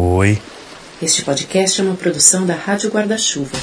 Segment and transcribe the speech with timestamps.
[0.00, 0.40] Oi.
[1.02, 3.58] Este podcast é uma produção da Rádio Guarda-Chuva.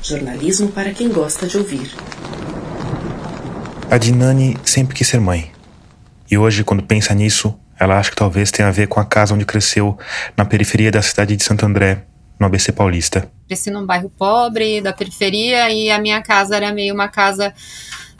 [0.00, 1.90] Jornalismo para quem gosta de ouvir.
[3.90, 5.50] A Dinani sempre quis ser mãe.
[6.30, 9.34] E hoje, quando pensa nisso, ela acha que talvez tenha a ver com a casa
[9.34, 9.98] onde cresceu,
[10.36, 12.04] na periferia da cidade de Santo André,
[12.38, 13.28] no ABC Paulista.
[13.48, 17.52] Cresci num bairro pobre da periferia e a minha casa era meio uma casa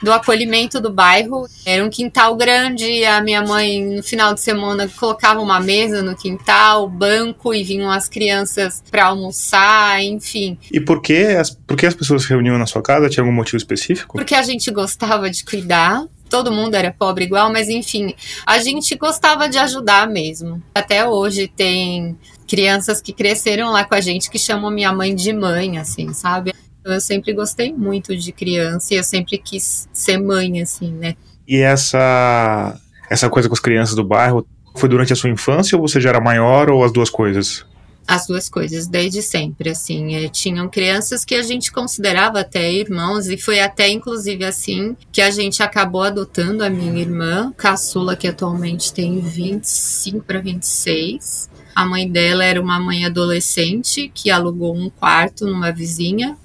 [0.02, 1.46] do acolhimento do bairro.
[1.64, 6.16] Era um quintal grande, a minha mãe no final de semana colocava uma mesa no
[6.16, 10.58] quintal, banco e vinham as crianças para almoçar, enfim.
[10.70, 13.08] E por que as, por que as pessoas se reuniam na sua casa?
[13.08, 14.16] Tinha algum motivo específico?
[14.16, 16.04] Porque a gente gostava de cuidar.
[16.28, 18.14] Todo mundo era pobre igual, mas enfim,
[18.46, 20.62] a gente gostava de ajudar mesmo.
[20.74, 22.16] Até hoje tem
[22.48, 26.54] crianças que cresceram lá com a gente que chamam minha mãe de mãe, assim, sabe?
[26.84, 31.14] Eu sempre gostei muito de criança e eu sempre quis ser mãe, assim, né?
[31.46, 32.78] E essa,
[33.08, 36.10] essa coisa com as crianças do bairro foi durante a sua infância ou você já
[36.10, 37.64] era maior ou as duas coisas?
[38.06, 40.16] As duas coisas, desde sempre, assim.
[40.16, 45.22] É, tinham crianças que a gente considerava até irmãos, e foi até, inclusive, assim, que
[45.22, 51.48] a gente acabou adotando a minha irmã, caçula, que atualmente tem 25 para 26.
[51.74, 56.36] A mãe dela era uma mãe adolescente que alugou um quarto numa vizinha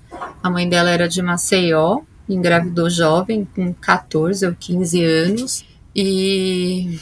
[0.41, 5.65] a mãe dela era de Maceió, engravidou jovem, com 14 ou 15 anos,
[5.95, 6.99] e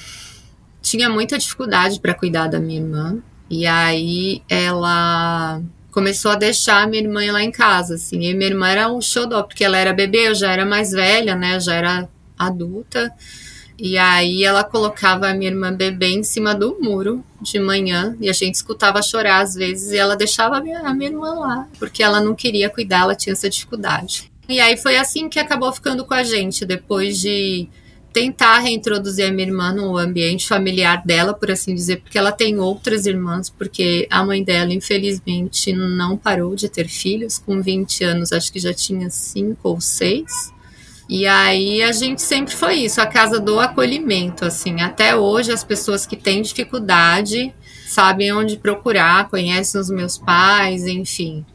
[0.81, 3.17] tinha muita dificuldade para cuidar da minha irmã.
[3.49, 8.21] E aí ela começou a deixar a minha irmã lá em casa, assim.
[8.21, 11.35] E minha irmã era um xodó, porque ela era bebê, eu já era mais velha,
[11.35, 11.55] né?
[11.55, 13.11] Eu já era adulta.
[13.77, 18.29] E aí ela colocava a minha irmã bebê em cima do muro de manhã e
[18.29, 21.67] a gente escutava chorar às vezes e ela deixava a minha, a minha irmã lá,
[21.77, 24.31] porque ela não queria cuidar, ela tinha essa dificuldade.
[24.47, 27.67] E aí foi assim que acabou ficando com a gente, depois de
[28.13, 32.57] tentar reintroduzir a minha irmã no ambiente familiar dela, por assim dizer, porque ela tem
[32.59, 38.31] outras irmãs, porque a mãe dela, infelizmente, não parou de ter filhos, com 20 anos,
[38.31, 40.53] acho que já tinha cinco ou seis.
[41.07, 44.81] E aí a gente sempre foi isso, a casa do acolhimento, assim.
[44.81, 47.53] Até hoje as pessoas que têm dificuldade
[47.87, 51.45] sabem onde procurar, conhecem os meus pais, enfim.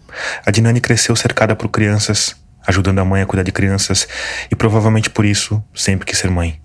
[0.47, 4.07] A Dinani cresceu cercada por crianças, ajudando a mãe a cuidar de crianças
[4.51, 6.61] e provavelmente por isso sempre quis ser mãe.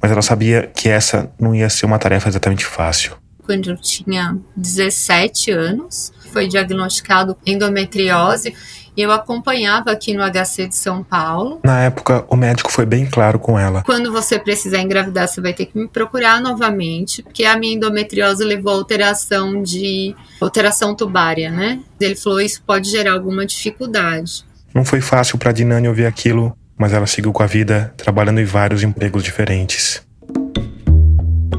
[0.00, 3.16] Mas ela sabia que essa não ia ser uma tarefa exatamente fácil.
[3.44, 8.54] Quando eu tinha 17 anos, foi diagnosticado endometriose
[9.02, 11.60] eu acompanhava aqui no HC de São Paulo.
[11.64, 13.82] Na época, o médico foi bem claro com ela.
[13.84, 18.44] Quando você precisar engravidar, você vai ter que me procurar novamente, porque a minha endometriose
[18.44, 21.80] levou a alteração de alteração tubária, né?
[22.00, 24.44] Ele falou isso pode gerar alguma dificuldade.
[24.74, 28.44] Não foi fácil para Dinani ouvir aquilo, mas ela seguiu com a vida, trabalhando em
[28.44, 30.02] vários empregos diferentes.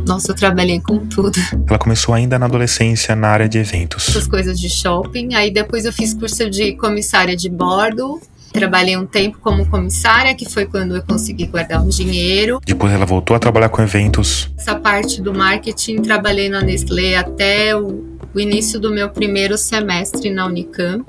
[0.10, 1.40] Nossa, eu trabalhei com tudo.
[1.68, 4.10] Ela começou ainda na adolescência na área de eventos.
[4.10, 5.36] Essas coisas de shopping.
[5.36, 8.20] Aí depois eu fiz curso de comissária de bordo.
[8.52, 12.60] Trabalhei um tempo como comissária, que foi quando eu consegui guardar um dinheiro.
[12.66, 14.50] Depois ela voltou a trabalhar com eventos.
[14.58, 20.32] Essa parte do marketing, trabalhei na Nestlé até o, o início do meu primeiro semestre
[20.32, 21.06] na Unicamp.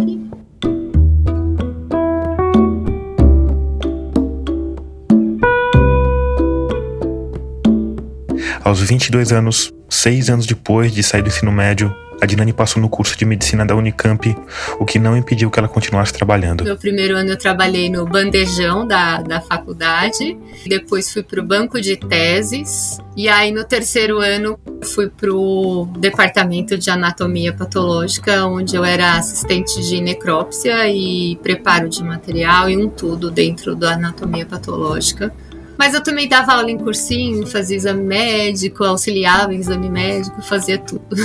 [8.63, 12.89] Aos 22 anos, seis anos depois de sair do ensino médio, a Dinani passou no
[12.89, 14.37] curso de medicina da Unicamp,
[14.79, 16.65] o que não impediu que ela continuasse trabalhando.
[16.65, 21.81] No primeiro ano eu trabalhei no bandejão da, da faculdade, depois fui para o banco
[21.81, 28.77] de teses, e aí no terceiro ano fui para o departamento de anatomia patológica, onde
[28.77, 34.45] eu era assistente de necrópsia e preparo de material e um tudo dentro da anatomia
[34.45, 35.33] patológica.
[35.81, 40.77] Mas eu também dava aula em cursinho, fazia exame médico, auxiliava em exame médico, fazia
[40.77, 41.01] tudo.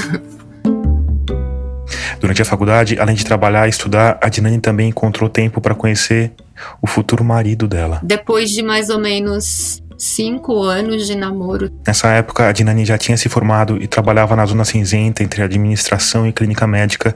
[2.21, 6.31] Durante a faculdade, além de trabalhar e estudar, a Dinani também encontrou tempo para conhecer
[6.81, 7.99] o futuro marido dela.
[8.01, 11.69] Depois de mais ou menos cinco anos de namoro.
[11.85, 16.25] Nessa época, a Dinani já tinha se formado e trabalhava na zona cinzenta entre administração
[16.25, 17.13] e clínica médica,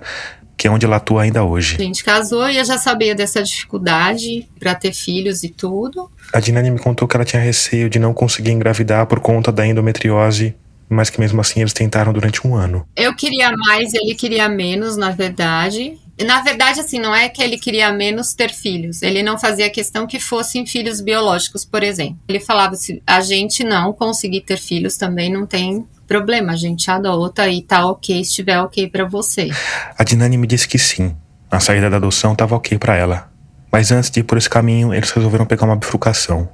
[0.59, 1.77] que é onde ela atua ainda hoje.
[1.79, 6.11] A gente casou e eu já sabia dessa dificuldade para ter filhos e tudo.
[6.33, 9.65] A Dinani me contou que ela tinha receio de não conseguir engravidar por conta da
[9.65, 10.53] endometriose,
[10.89, 12.85] mas que mesmo assim eles tentaram durante um ano.
[12.93, 15.97] Eu queria mais, ele queria menos, na verdade.
[16.25, 19.01] Na verdade, assim, não é que ele queria menos ter filhos.
[19.01, 22.19] Ele não fazia questão que fossem filhos biológicos, por exemplo.
[22.27, 26.89] Ele falava: se a gente não conseguir ter filhos também não tem problema, a gente
[26.89, 29.49] adota e tá ok, estiver ok para você.
[29.95, 31.15] A Dinani me disse que sim.
[31.51, 33.31] A saída da adoção estava ok para ela.
[33.71, 36.49] Mas antes de ir por esse caminho, eles resolveram pegar uma bifurcação.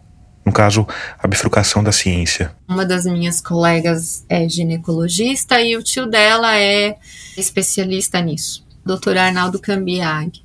[0.46, 0.86] No caso,
[1.18, 2.52] a bifurcação da ciência.
[2.68, 6.98] Uma das minhas colegas é ginecologista e o tio dela é
[7.38, 10.44] especialista nisso, doutor Arnaldo Cambiag.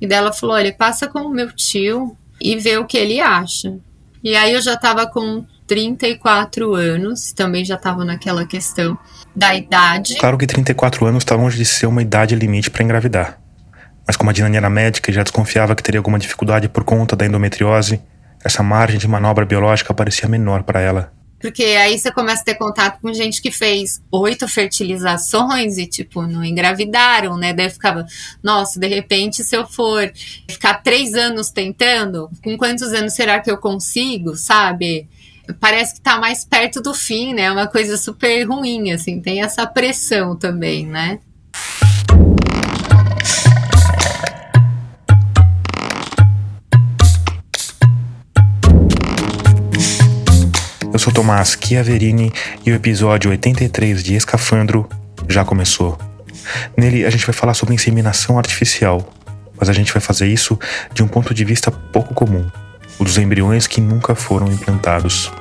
[0.00, 3.78] E dela falou: olha, passa com o meu tio e vê o que ele acha.
[4.24, 8.98] E aí eu já estava com 34 anos, também já estava naquela questão
[9.36, 10.16] da idade.
[10.16, 13.38] Claro que 34 anos está longe de ser uma idade limite para engravidar.
[14.06, 17.14] Mas como a Dinani era médica e já desconfiava que teria alguma dificuldade por conta
[17.14, 18.00] da endometriose,
[18.42, 21.12] essa margem de manobra biológica parecia menor para ela.
[21.44, 26.22] Porque aí você começa a ter contato com gente que fez oito fertilizações e, tipo,
[26.22, 27.52] não engravidaram, né?
[27.52, 28.06] Daí ficava,
[28.42, 30.10] nossa, de repente, se eu for
[30.48, 35.06] ficar três anos tentando, com quantos anos será que eu consigo, sabe?
[35.60, 37.42] Parece que tá mais perto do fim, né?
[37.42, 41.20] É uma coisa super ruim, assim, tem essa pressão também, né?
[50.94, 52.32] Eu sou Tomás Chiaverini
[52.64, 54.88] e o episódio 83 de Escafandro
[55.28, 55.98] já começou.
[56.76, 59.12] Nele a gente vai falar sobre inseminação artificial,
[59.58, 60.56] mas a gente vai fazer isso
[60.92, 62.48] de um ponto de vista pouco comum,
[62.96, 65.32] o dos embriões que nunca foram implantados.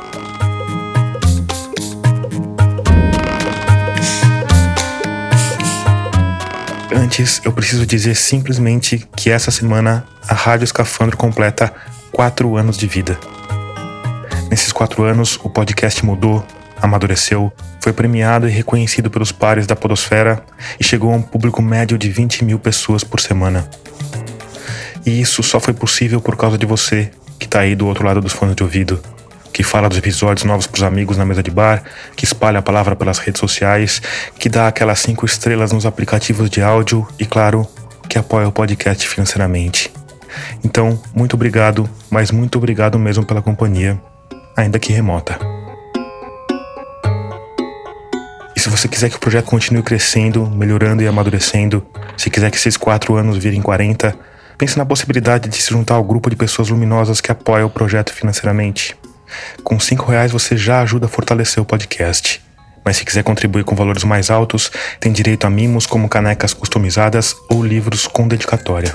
[6.91, 11.71] Antes, eu preciso dizer simplesmente que essa semana a Rádio Escafandro completa
[12.11, 13.19] quatro anos de vida.
[14.73, 16.43] Quatro anos, o podcast mudou,
[16.81, 20.43] amadureceu, foi premiado e reconhecido pelos pares da Podosfera
[20.79, 23.69] e chegou a um público médio de 20 mil pessoas por semana.
[25.05, 28.19] E isso só foi possível por causa de você, que está aí do outro lado
[28.19, 28.99] dos fones de ouvido,
[29.53, 31.83] que fala dos episódios novos para os amigos na mesa de bar,
[32.15, 34.01] que espalha a palavra pelas redes sociais,
[34.39, 37.67] que dá aquelas cinco estrelas nos aplicativos de áudio e, claro,
[38.09, 39.91] que apoia o podcast financeiramente.
[40.63, 44.01] Então, muito obrigado, mas muito obrigado mesmo pela companhia
[44.55, 45.39] ainda que remota.
[48.55, 51.85] E se você quiser que o projeto continue crescendo, melhorando e amadurecendo,
[52.15, 54.15] se quiser que esses quatro anos virem 40,
[54.57, 58.13] pense na possibilidade de se juntar ao grupo de pessoas luminosas que apoia o projeto
[58.13, 58.95] financeiramente.
[59.63, 62.41] Com cinco reais você já ajuda a fortalecer o podcast.
[62.85, 67.35] Mas se quiser contribuir com valores mais altos, tem direito a mimos como canecas customizadas
[67.49, 68.94] ou livros com dedicatória.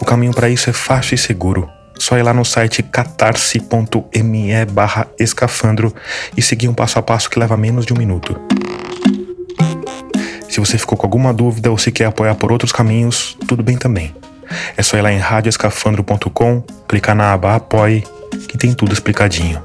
[0.00, 1.68] O caminho para isso é fácil e seguro
[2.02, 5.94] só ir lá no site catarse.me barra escafandro
[6.36, 8.36] e seguir um passo a passo que leva menos de um minuto.
[10.48, 13.76] Se você ficou com alguma dúvida ou se quer apoiar por outros caminhos, tudo bem
[13.78, 14.12] também.
[14.76, 18.02] É só ir lá em radioescafandro.com, clicar na aba Apoie,
[18.48, 19.64] que tem tudo explicadinho.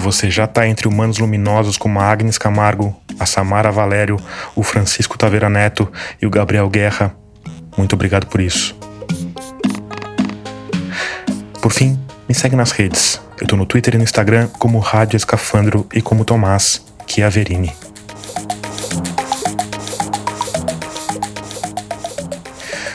[0.00, 4.16] Você já está entre humanos luminosos como a Agnes Camargo, a Samara Valério,
[4.56, 7.14] o Francisco Taveira Neto e o Gabriel Guerra.
[7.76, 8.76] Muito obrigado por isso.
[11.60, 13.20] Por fim, me segue nas redes.
[13.40, 17.72] Eu tô no Twitter e no Instagram como Rádio Escafandro e como Tomás Chiaverini.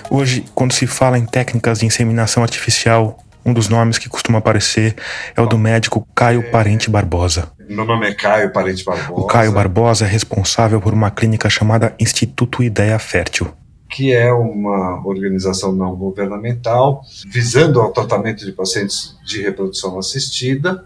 [0.09, 4.95] Hoje, quando se fala em técnicas de inseminação artificial, um dos nomes que costuma aparecer
[5.35, 7.51] é o do médico Caio Parente Barbosa.
[7.69, 9.21] Meu nome é Caio Parente Barbosa.
[9.21, 13.53] O Caio Barbosa é responsável por uma clínica chamada Instituto Ideia Fértil.
[13.87, 20.83] Que é uma organização não governamental visando ao tratamento de pacientes de reprodução assistida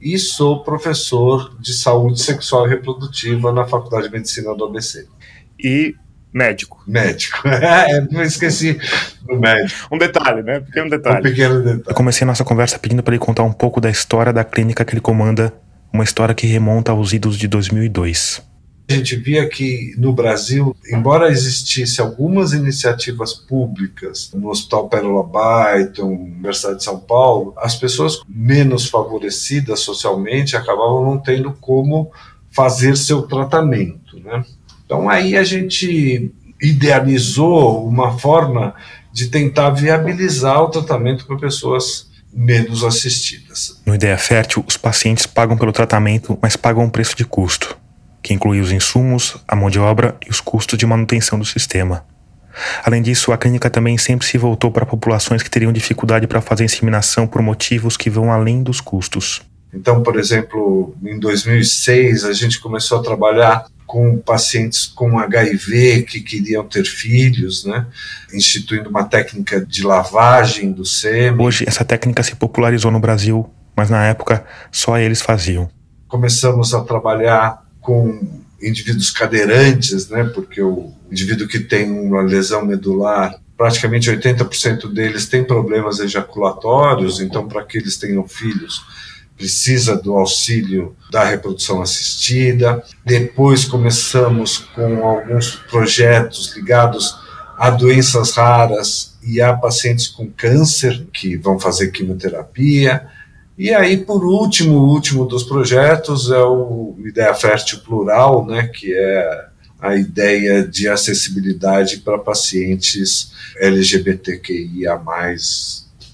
[0.00, 5.08] e sou professor de saúde sexual e reprodutiva na Faculdade de Medicina do ABC.
[5.58, 5.96] E
[6.36, 6.82] médico.
[6.86, 7.48] Médico.
[7.48, 8.78] é, não esqueci
[9.22, 9.88] do médico.
[9.90, 10.60] Um detalhe, né?
[10.60, 11.18] Pequeno detalhe.
[11.18, 11.82] Um pequeno detalhe.
[11.86, 14.84] Eu comecei a nossa conversa pedindo para ele contar um pouco da história da clínica
[14.84, 15.52] que ele comanda,
[15.90, 18.42] uma história que remonta aos idos de 2002.
[18.88, 26.06] A gente via que no Brasil, embora existisse algumas iniciativas públicas no Hospital Pérola Byton,
[26.06, 32.12] Universidade de São Paulo, as pessoas menos favorecidas socialmente acabavam não tendo como
[32.50, 34.44] fazer seu tratamento, né?
[34.86, 38.74] Então aí a gente idealizou uma forma
[39.12, 43.80] de tentar viabilizar o tratamento para pessoas menos assistidas.
[43.84, 47.76] No Ideia Fértil, os pacientes pagam pelo tratamento, mas pagam um preço de custo,
[48.22, 52.04] que inclui os insumos, a mão de obra e os custos de manutenção do sistema.
[52.84, 56.64] Além disso, a clínica também sempre se voltou para populações que teriam dificuldade para fazer
[56.64, 59.42] inseminação por motivos que vão além dos custos.
[59.72, 66.20] Então, por exemplo, em 2006 a gente começou a trabalhar com pacientes com HIV que
[66.20, 67.86] queriam ter filhos, né?
[68.32, 71.46] instituindo uma técnica de lavagem do sêmen.
[71.46, 75.70] Hoje essa técnica se popularizou no Brasil, mas na época só eles faziam.
[76.08, 83.38] Começamos a trabalhar com indivíduos cadeirantes, né, porque o indivíduo que tem uma lesão medular,
[83.56, 88.82] praticamente 80% deles tem problemas ejaculatórios, então para que eles tenham filhos,
[89.36, 92.82] precisa do auxílio da reprodução assistida.
[93.04, 97.14] Depois começamos com alguns projetos ligados
[97.56, 103.06] a doenças raras e a pacientes com câncer que vão fazer quimioterapia.
[103.58, 108.92] E aí, por último, o último dos projetos é o Ideia Fértil Plural, né, que
[108.94, 109.46] é
[109.80, 115.00] a ideia de acessibilidade para pacientes LGBTQIA+,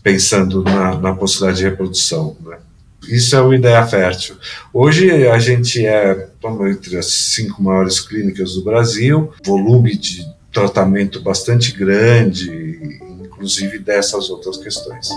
[0.02, 2.36] pensando na, na possibilidade de reprodução.
[2.40, 2.58] Né.
[3.08, 4.36] Isso é o Ideia Fértil.
[4.72, 6.28] Hoje a gente é
[6.70, 14.56] entre as cinco maiores clínicas do Brasil, volume de tratamento bastante grande, inclusive dessas outras
[14.56, 15.08] questões.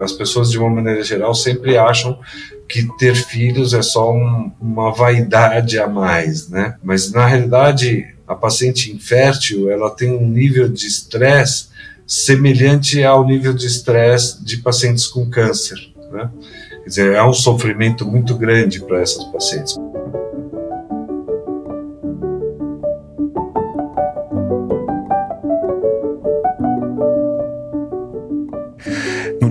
[0.00, 2.18] As pessoas, de uma maneira geral, sempre acham
[2.68, 6.76] que ter filhos é só um, uma vaidade a mais, né?
[6.82, 11.68] Mas, na realidade, a paciente infértil, ela tem um nível de estresse
[12.06, 15.78] semelhante ao nível de estresse de pacientes com câncer,
[16.12, 16.30] né?
[16.82, 19.74] Quer dizer, é um sofrimento muito grande para essas pacientes.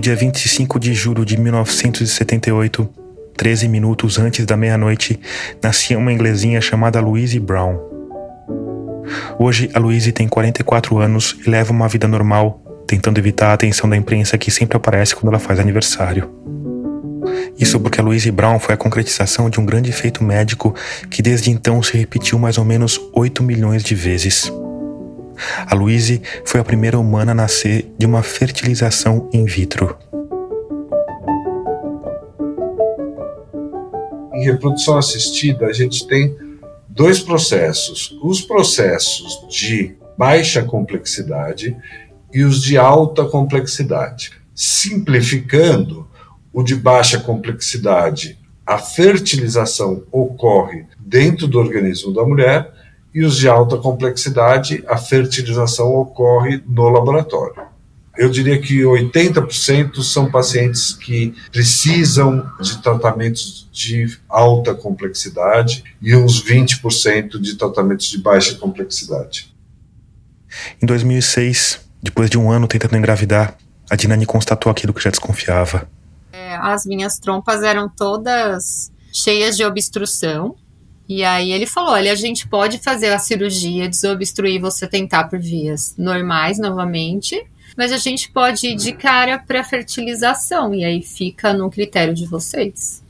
[0.04, 2.86] dia 25 de julho de 1978,
[3.36, 5.18] 13 minutos antes da meia-noite,
[5.62, 7.78] nascia uma inglesinha chamada Louise Brown.
[9.38, 13.88] Hoje, a Louise tem 44 anos e leva uma vida normal, tentando evitar a atenção
[13.88, 16.30] da imprensa que sempre aparece quando ela faz aniversário.
[17.58, 20.74] Isso porque a Louise Brown foi a concretização de um grande feito médico
[21.10, 24.52] que desde então se repetiu mais ou menos 8 milhões de vezes.
[25.66, 29.96] A Louise foi a primeira humana a nascer de uma fertilização in vitro.
[34.44, 36.36] Reprodução assistida, a gente tem
[36.88, 41.76] dois processos: os processos de baixa complexidade
[42.32, 44.32] e os de alta complexidade.
[44.54, 46.08] Simplificando,
[46.52, 52.72] o de baixa complexidade, a fertilização ocorre dentro do organismo da mulher
[53.12, 57.73] e os de alta complexidade, a fertilização ocorre no laboratório.
[58.16, 66.42] Eu diria que 80% são pacientes que precisam de tratamentos de alta complexidade e uns
[66.42, 69.52] 20% de tratamentos de baixa complexidade.
[70.80, 73.56] Em 2006, depois de um ano tentando engravidar,
[73.90, 75.88] a Dinani constatou aquilo que já desconfiava.
[76.32, 80.56] É, as minhas trompas eram todas cheias de obstrução
[81.08, 85.38] e aí ele falou: olha, a gente pode fazer a cirurgia, desobstruir você tentar por
[85.38, 87.44] vias normais novamente,
[87.76, 92.26] mas a gente pode ir de cara para fertilização, e aí fica no critério de
[92.26, 93.02] vocês.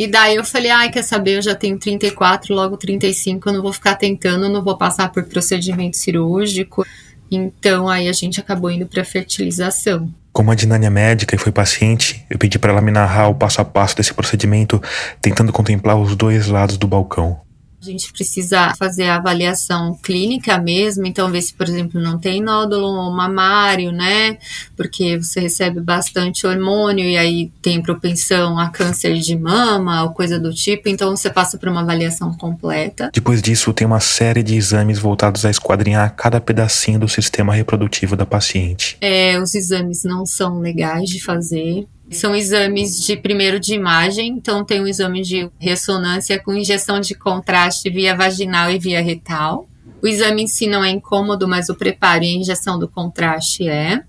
[0.00, 3.62] E daí eu falei: ai, quer saber, eu já tenho 34, logo 35, eu não
[3.62, 6.86] vou ficar tentando, não vou passar por procedimento cirúrgico.
[7.30, 10.12] Então aí a gente acabou indo para fertilização.
[10.32, 13.34] Como a Dinânia é médica e foi paciente, eu pedi para ela me narrar o
[13.34, 14.80] passo a passo desse procedimento,
[15.20, 17.40] tentando contemplar os dois lados do balcão.
[17.80, 22.42] A gente precisa fazer a avaliação clínica mesmo, então ver se, por exemplo, não tem
[22.42, 24.36] nódulo mamário, né?
[24.76, 30.38] Porque você recebe bastante hormônio e aí tem propensão a câncer de mama ou coisa
[30.38, 33.10] do tipo, então você passa por uma avaliação completa.
[33.14, 38.14] Depois disso, tem uma série de exames voltados a esquadrinhar cada pedacinho do sistema reprodutivo
[38.14, 38.98] da paciente.
[39.00, 41.86] É, os exames não são legais de fazer.
[42.10, 47.14] São exames de primeiro de imagem, então tem um exame de ressonância com injeção de
[47.14, 49.68] contraste via vaginal e via retal.
[50.02, 53.68] O exame em si não é incômodo, mas o preparo e a injeção do contraste
[53.68, 54.02] é.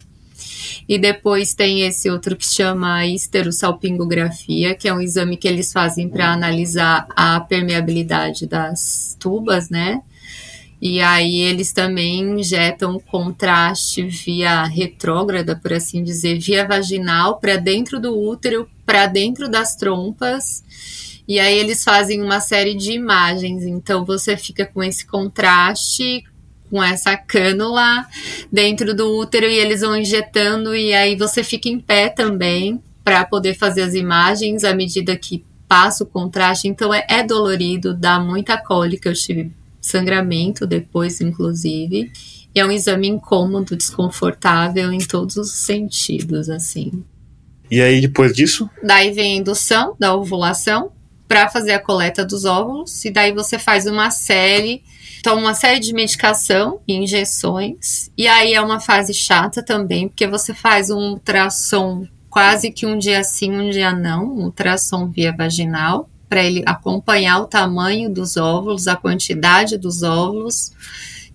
[0.87, 6.09] E depois tem esse outro que chama esterossalpingografia, que é um exame que eles fazem
[6.09, 10.01] para analisar a permeabilidade das tubas, né?
[10.81, 17.99] E aí eles também injetam contraste via retrógrada, por assim dizer, via vaginal para dentro
[17.99, 20.63] do útero, para dentro das trompas.
[21.27, 23.63] E aí eles fazem uma série de imagens.
[23.63, 26.23] Então você fica com esse contraste
[26.71, 28.07] com essa cânula
[28.49, 33.25] dentro do útero e eles vão injetando e aí você fica em pé também para
[33.25, 36.69] poder fazer as imagens à medida que passa o contraste.
[36.69, 39.09] Então é, é dolorido, dá muita cólica.
[39.09, 42.11] Eu tive sangramento depois, inclusive.
[42.53, 47.03] E é um exame incômodo, desconfortável em todos os sentidos, assim.
[47.69, 48.69] E aí, depois disso?
[48.83, 50.91] Daí vem a indução da ovulação,
[51.31, 54.83] para fazer a coleta dos óvulos, e daí você faz uma série,
[55.23, 60.27] toma uma série de medicação e injeções, e aí é uma fase chata também, porque
[60.27, 65.33] você faz um ultrassom quase que um dia sim, um dia não, um ultrassom via
[65.33, 70.71] vaginal, para ele acompanhar o tamanho dos óvulos, a quantidade dos óvulos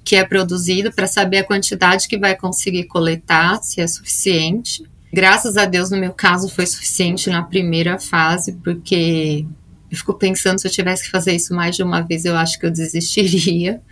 [0.02, 4.88] que é produzido, para saber a quantidade que vai conseguir coletar, se é suficiente.
[5.12, 9.44] Graças a Deus, no meu caso, foi suficiente na primeira fase, porque
[9.90, 12.58] eu fico pensando se eu tivesse que fazer isso mais de uma vez, eu acho
[12.58, 13.82] que eu desistiria.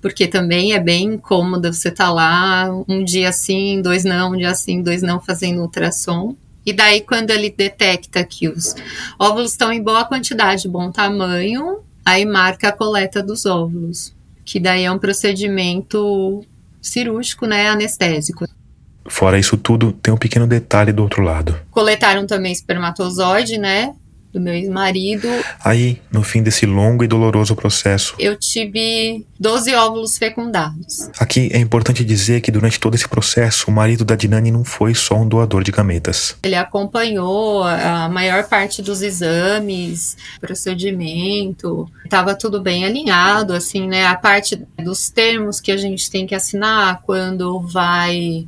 [0.00, 4.36] Porque também é bem incômodo você estar tá lá um dia sim, dois não, um
[4.36, 6.36] dia sim, dois não, fazendo ultrassom.
[6.66, 8.74] E daí, quando ele detecta que os
[9.18, 14.12] óvulos estão em boa quantidade, bom tamanho, aí marca a coleta dos óvulos,
[14.44, 16.44] que daí é um procedimento
[16.82, 18.46] cirúrgico, né, anestésico.
[19.08, 21.56] Fora isso tudo, tem um pequeno detalhe do outro lado.
[21.70, 23.94] Coletaram também espermatozoide, né?
[24.36, 25.26] Do meu ex-marido.
[25.64, 31.10] Aí, no fim desse longo e doloroso processo, eu tive 12 óvulos fecundados.
[31.18, 34.94] Aqui é importante dizer que durante todo esse processo, o marido da Dinani não foi
[34.94, 36.36] só um doador de gametas.
[36.42, 44.06] Ele acompanhou a maior parte dos exames, procedimento, estava tudo bem alinhado, assim, né?
[44.06, 48.46] A parte dos termos que a gente tem que assinar quando vai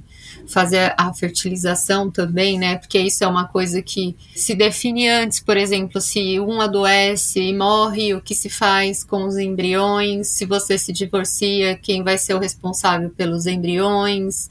[0.49, 2.76] fazer a fertilização também, né?
[2.76, 7.55] Porque isso é uma coisa que se define antes, por exemplo, se um adoece e
[7.55, 12.35] morre, o que se faz com os embriões, se você se divorcia, quem vai ser
[12.35, 14.49] o responsável pelos embriões,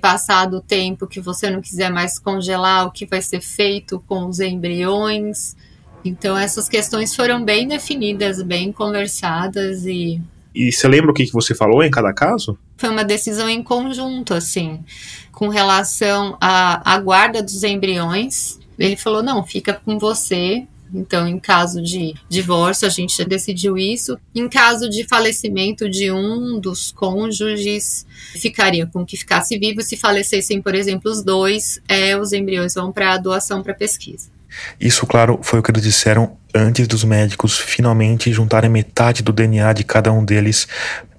[0.00, 4.26] passado o tempo que você não quiser mais congelar, o que vai ser feito com
[4.26, 5.56] os embriões.
[6.04, 10.20] Então essas questões foram bem definidas, bem conversadas e
[10.54, 12.58] e você lembra o que, você falou em cada caso?
[12.76, 14.84] Foi uma decisão em conjunto, assim
[15.38, 18.58] com relação à, à guarda dos embriões.
[18.76, 24.18] Ele falou: não, fica com você, então, em caso de divórcio, a gente decidiu isso.
[24.34, 29.80] Em caso de falecimento de um dos cônjuges, ficaria com que ficasse vivo.
[29.80, 34.28] Se falecessem, por exemplo, os dois, é, os embriões vão para a doação para pesquisa.
[34.80, 39.72] Isso, claro, foi o que eles disseram antes dos médicos finalmente juntarem metade do DNA
[39.72, 40.66] de cada um deles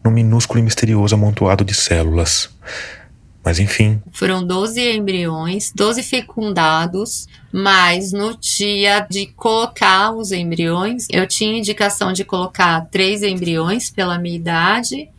[0.04, 2.50] num minúsculo e misterioso amontoado de células.
[3.44, 4.02] Mas enfim.
[4.12, 12.12] Foram 12 embriões, 12 fecundados, mas no dia de colocar os embriões, eu tinha indicação
[12.12, 15.10] de colocar três embriões pela minha idade,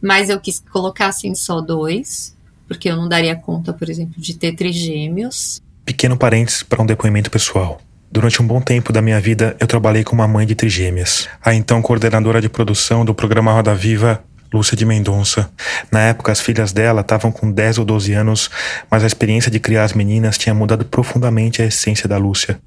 [0.00, 2.36] mas eu quis colocar assim só dois,
[2.68, 5.60] porque eu não daria conta, por exemplo, de ter trigêmeos.
[6.02, 7.80] Pequeno parênteses para um depoimento pessoal.
[8.10, 11.28] Durante um bom tempo da minha vida, eu trabalhei com uma mãe de trigêmeas.
[11.40, 14.20] A então coordenadora de produção do programa Roda Viva
[14.52, 15.48] Lúcia de Mendonça.
[15.92, 18.50] Na época, as filhas dela estavam com 10 ou 12 anos,
[18.90, 22.58] mas a experiência de criar as meninas tinha mudado profundamente a essência da Lúcia.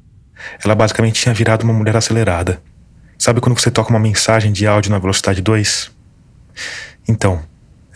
[0.64, 2.62] Ela basicamente tinha virado uma mulher acelerada.
[3.20, 5.92] Sabe quando você toca uma mensagem de áudio na velocidade 2?
[7.06, 7.44] Então,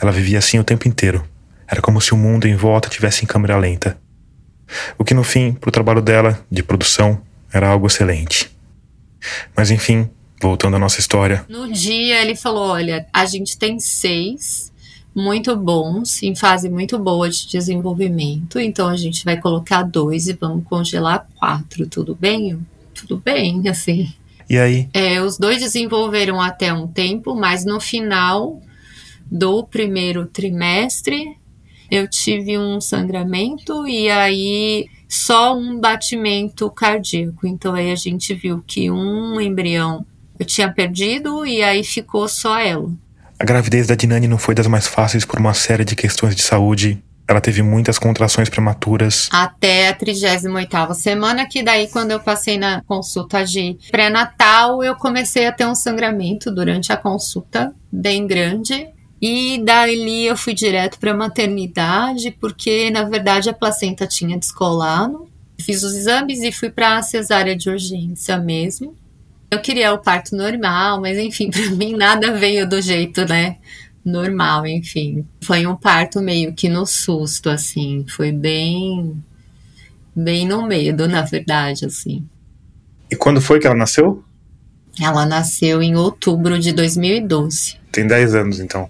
[0.01, 1.23] ela vivia assim o tempo inteiro.
[1.65, 3.95] Era como se o mundo em volta tivesse em câmera lenta.
[4.97, 8.49] O que no fim, para o trabalho dela, de produção, era algo excelente.
[9.55, 10.09] Mas enfim,
[10.41, 11.45] voltando à nossa história.
[11.49, 14.71] No dia ele falou: olha, a gente tem seis
[15.13, 20.33] muito bons, em fase muito boa de desenvolvimento, então a gente vai colocar dois e
[20.33, 22.65] vamos congelar quatro, tudo bem?
[22.93, 24.13] Tudo bem, assim.
[24.49, 24.89] E aí?
[24.93, 28.61] É, os dois desenvolveram até um tempo, mas no final
[29.29, 31.37] do primeiro trimestre
[31.89, 37.47] eu tive um sangramento e aí só um batimento cardíaco.
[37.47, 40.05] Então aí a gente viu que um embrião
[40.39, 42.89] eu tinha perdido e aí ficou só ela.
[43.37, 46.41] A gravidez da Dinani não foi das mais fáceis por uma série de questões de
[46.41, 47.01] saúde.
[47.27, 49.29] Ela teve muitas contrações prematuras.
[49.31, 55.45] Até a 38 semana, que daí, quando eu passei na consulta de pré-natal, eu comecei
[55.45, 58.89] a ter um sangramento durante a consulta, bem grande.
[59.21, 65.27] E dali eu fui direto para maternidade, porque na verdade a placenta tinha descolado.
[65.59, 68.95] Fiz os exames e fui para a cesárea de urgência mesmo.
[69.51, 73.57] Eu queria o parto normal, mas enfim, para mim nada veio do jeito, né?
[74.05, 75.25] Normal, enfim.
[75.41, 78.05] Foi um parto meio que no susto, assim.
[78.07, 79.21] Foi bem.
[80.15, 82.25] bem no medo, na verdade, assim.
[83.11, 84.23] E quando foi que ela nasceu?
[85.01, 87.77] Ela nasceu em outubro de 2012.
[87.91, 88.89] Tem 10 anos, então.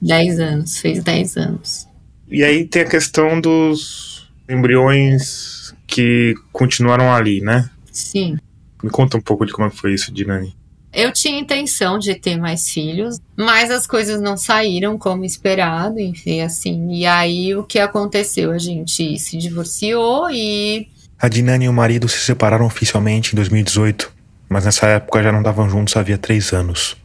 [0.00, 1.88] 10 anos, fez 10 anos.
[2.28, 7.68] E aí tem a questão dos embriões que continuaram ali, né?
[7.92, 8.36] Sim.
[8.82, 10.54] Me conta um pouco de como foi isso, Dinani.
[10.92, 16.40] Eu tinha intenção de ter mais filhos, mas as coisas não saíram como esperado, enfim,
[16.40, 16.92] assim.
[16.92, 18.50] E aí o que aconteceu?
[18.50, 20.88] A gente se divorciou e.
[21.18, 24.10] A Dinani e o marido se separaram oficialmente em 2018.
[24.48, 26.96] mas nessa época já não estavam juntos havia três anos.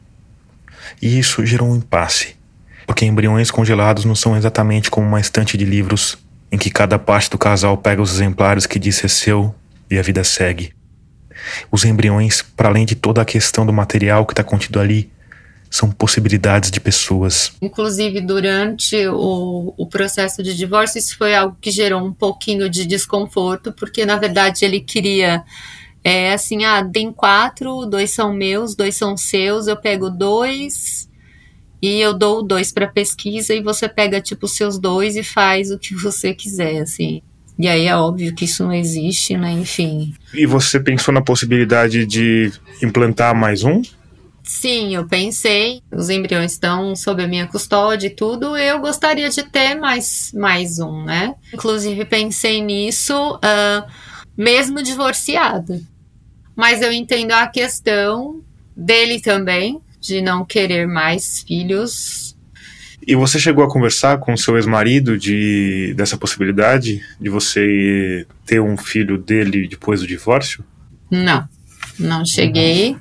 [1.00, 2.36] E isso gerou um impasse,
[2.86, 6.18] porque embriões congelados não são exatamente como uma estante de livros
[6.52, 9.54] em que cada parte do casal pega os exemplares que diz ser seu
[9.90, 10.74] e a vida segue.
[11.72, 15.12] Os embriões, para além de toda a questão do material que está contido ali,
[15.70, 17.52] são possibilidades de pessoas.
[17.62, 22.86] Inclusive, durante o, o processo de divórcio, isso foi algo que gerou um pouquinho de
[22.86, 25.44] desconforto, porque na verdade ele queria.
[26.04, 31.10] É assim, ah, tem quatro, dois são meus, dois são seus, eu pego dois
[31.82, 35.72] e eu dou dois para pesquisa e você pega tipo os seus dois e faz
[35.72, 37.22] o que você quiser, assim.
[37.58, 39.52] E aí é óbvio que isso não existe, né?
[39.52, 40.14] Enfim.
[40.34, 42.52] E você pensou na possibilidade de
[42.84, 43.82] implantar mais um?
[44.44, 45.82] Sim, eu pensei.
[45.92, 48.56] Os embriões estão sob a minha custódia e tudo.
[48.56, 51.34] Eu gostaria de ter mais, mais um, né?
[51.54, 53.92] Inclusive pensei nisso, uh,
[54.38, 55.82] mesmo divorciada.
[56.56, 58.42] Mas eu entendo a questão
[58.76, 62.36] dele também, de não querer mais filhos.
[63.08, 68.76] E você chegou a conversar com seu ex-marido de dessa possibilidade de você ter um
[68.76, 70.64] filho dele depois do divórcio?
[71.12, 71.48] Não,
[72.00, 72.98] não cheguei.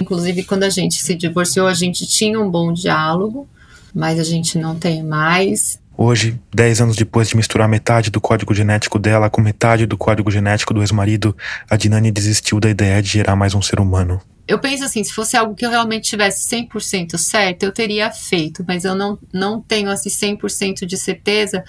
[0.00, 3.48] Inclusive, quando a gente se divorciou, a gente tinha um bom diálogo,
[3.94, 5.78] mas a gente não tem mais.
[5.96, 10.28] Hoje, dez anos depois de misturar metade do código genético dela com metade do código
[10.28, 11.36] genético do ex-marido,
[11.70, 14.20] a Dinani desistiu da ideia de gerar mais um ser humano.
[14.46, 18.64] Eu penso assim, se fosse algo que eu realmente tivesse 100% certo, eu teria feito,
[18.66, 21.64] mas eu não, não tenho assim 100% de certeza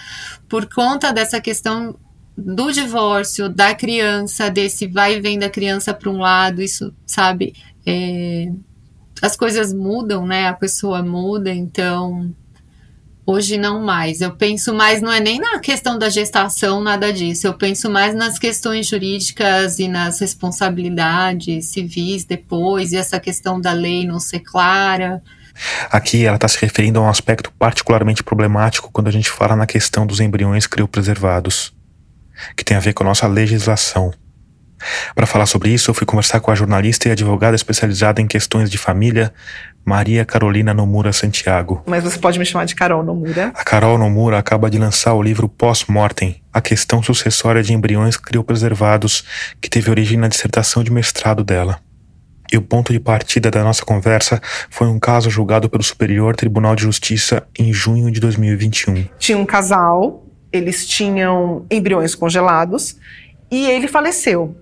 [0.49, 1.97] por conta dessa questão
[2.37, 7.53] do divórcio, da criança, desse vai e vem da criança para um lado, isso, sabe?
[7.85, 8.51] é,
[9.21, 10.47] as coisas mudam, né?
[10.47, 12.33] A pessoa muda, então
[13.25, 14.21] hoje não mais.
[14.21, 17.47] Eu penso mais, não é nem na questão da gestação, nada disso.
[17.47, 23.71] Eu penso mais nas questões jurídicas e nas responsabilidades civis depois, e essa questão da
[23.71, 25.21] lei não ser clara.
[25.89, 29.65] Aqui ela está se referindo a um aspecto particularmente problemático quando a gente fala na
[29.65, 31.73] questão dos embriões criopreservados,
[32.55, 34.13] que tem a ver com a nossa legislação.
[35.15, 38.69] Para falar sobre isso, eu fui conversar com a jornalista e advogada especializada em questões
[38.69, 39.33] de família,
[39.85, 41.83] Maria Carolina Nomura Santiago.
[41.85, 43.51] Mas você pode me chamar de Carol Nomura.
[43.53, 49.23] A Carol Nomura acaba de lançar o livro Pós-Mortem, a questão sucessória de embriões criopreservados,
[49.61, 51.79] que teve origem na dissertação de mestrado dela.
[52.51, 56.75] E o ponto de partida da nossa conversa foi um caso julgado pelo Superior Tribunal
[56.75, 59.05] de Justiça em junho de 2021.
[59.19, 62.97] Tinha um casal, eles tinham embriões congelados
[63.51, 64.55] e ele faleceu.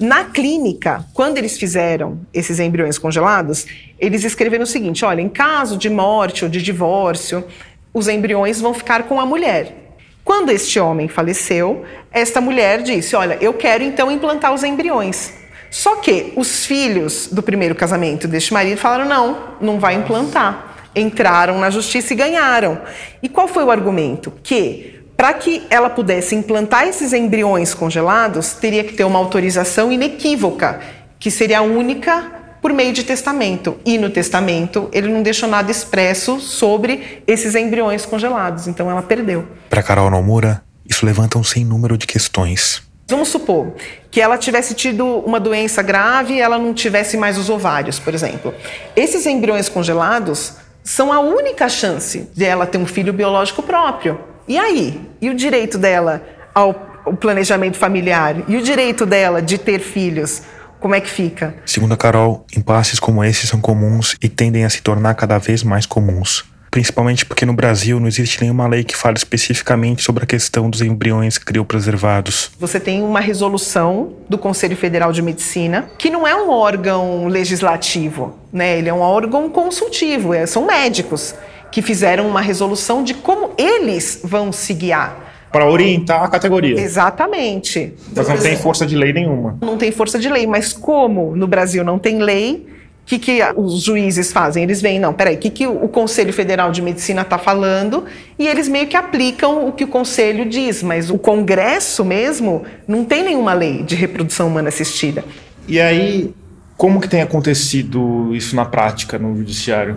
[0.00, 3.66] Na clínica, quando eles fizeram esses embriões congelados,
[3.98, 7.44] eles escreveram o seguinte: olha, em caso de morte ou de divórcio,
[7.92, 9.92] os embriões vão ficar com a mulher.
[10.24, 15.34] Quando este homem faleceu, esta mulher disse: Olha, eu quero então implantar os embriões.
[15.70, 20.88] Só que os filhos do primeiro casamento deste marido falaram: Não, não vai implantar.
[20.96, 22.80] Entraram na justiça e ganharam.
[23.22, 24.32] E qual foi o argumento?
[24.42, 30.80] Que para que ela pudesse implantar esses embriões congelados, teria que ter uma autorização inequívoca,
[31.18, 33.78] que seria a única por meio de testamento.
[33.84, 39.46] E no testamento ele não deixou nada expresso sobre esses embriões congelados, então ela perdeu.
[39.68, 42.82] Para Carol Nomura, isso levanta um sem número de questões.
[43.06, 43.74] Vamos supor
[44.10, 48.14] que ela tivesse tido uma doença grave e ela não tivesse mais os ovários, por
[48.14, 48.54] exemplo.
[48.96, 54.29] Esses embriões congelados são a única chance de ela ter um filho biológico próprio.
[54.50, 55.00] E aí?
[55.20, 56.20] E o direito dela
[56.52, 56.74] ao,
[57.20, 58.34] planejamento familiar?
[58.48, 60.42] E o direito dela de ter filhos?
[60.80, 61.54] Como é que fica?
[61.64, 65.62] Segundo a Carol, impasses como esses são comuns e tendem a se tornar cada vez
[65.62, 66.44] mais comuns.
[66.68, 70.82] Principalmente porque no Brasil não existe nenhuma lei que fale especificamente sobre a questão dos
[70.82, 72.50] embriões criopreservados.
[72.58, 78.36] Você tem uma resolução do Conselho Federal de Medicina, que não é um órgão legislativo,
[78.52, 78.78] né?
[78.78, 81.36] Ele é um órgão consultivo, é, são médicos
[81.70, 85.28] que fizeram uma resolução de como eles vão se guiar.
[85.52, 86.80] Para orientar a categoria.
[86.80, 87.94] Exatamente.
[88.14, 89.58] Mas não tem força de lei nenhuma.
[89.60, 92.68] Não tem força de lei, mas como no Brasil não tem lei,
[93.02, 94.62] o que, que os juízes fazem?
[94.62, 98.04] Eles veem, não, peraí, o que, que o Conselho Federal de Medicina está falando
[98.38, 103.04] e eles meio que aplicam o que o Conselho diz, mas o Congresso mesmo não
[103.04, 105.24] tem nenhuma lei de reprodução humana assistida.
[105.66, 106.32] E aí,
[106.76, 109.96] como que tem acontecido isso na prática no judiciário?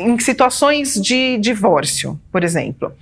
[0.00, 2.92] Em situações de divórcio, por exemplo,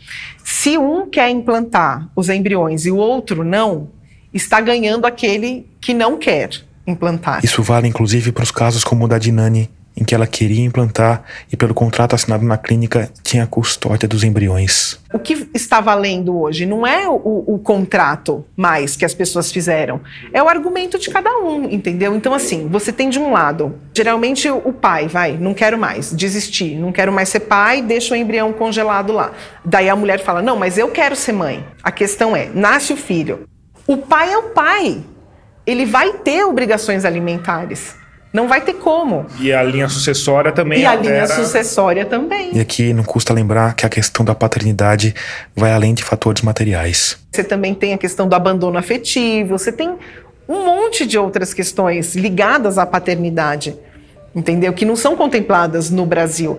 [0.45, 3.89] se um quer implantar os embriões e o outro não,
[4.33, 6.51] está ganhando aquele que não quer
[6.87, 7.45] implantar.
[7.45, 11.25] Isso vale inclusive para os casos como o da Dinani, em que ela queria implantar
[11.53, 14.99] e, pelo contrato assinado na clínica, tinha a custódia dos embriões.
[15.13, 20.01] O que está valendo hoje não é o, o, contrato mais que as pessoas fizeram,
[20.33, 22.15] é o argumento de cada um, entendeu?
[22.15, 26.77] Então, assim, você tem de um lado, geralmente o pai vai, não quero mais, desistir,
[26.77, 29.33] não quero mais ser pai, deixa o embrião congelado lá.
[29.65, 31.65] Daí a mulher fala, não, mas eu quero ser mãe.
[31.83, 33.49] A questão é, nasce o filho.
[33.87, 35.03] O pai é o pai,
[35.67, 37.98] ele vai ter obrigações alimentares.
[38.33, 39.27] Não vai ter como.
[39.41, 40.81] E a linha sucessória também.
[40.81, 42.57] E a linha sucessória também.
[42.57, 45.15] E aqui não custa lembrar que a questão da paternidade
[45.57, 47.19] vai além de fatores materiais.
[47.33, 49.97] Você também tem a questão do abandono afetivo, você tem
[50.49, 53.77] um monte de outras questões ligadas à paternidade,
[54.35, 54.73] entendeu?
[54.73, 56.59] Que não são contempladas no Brasil.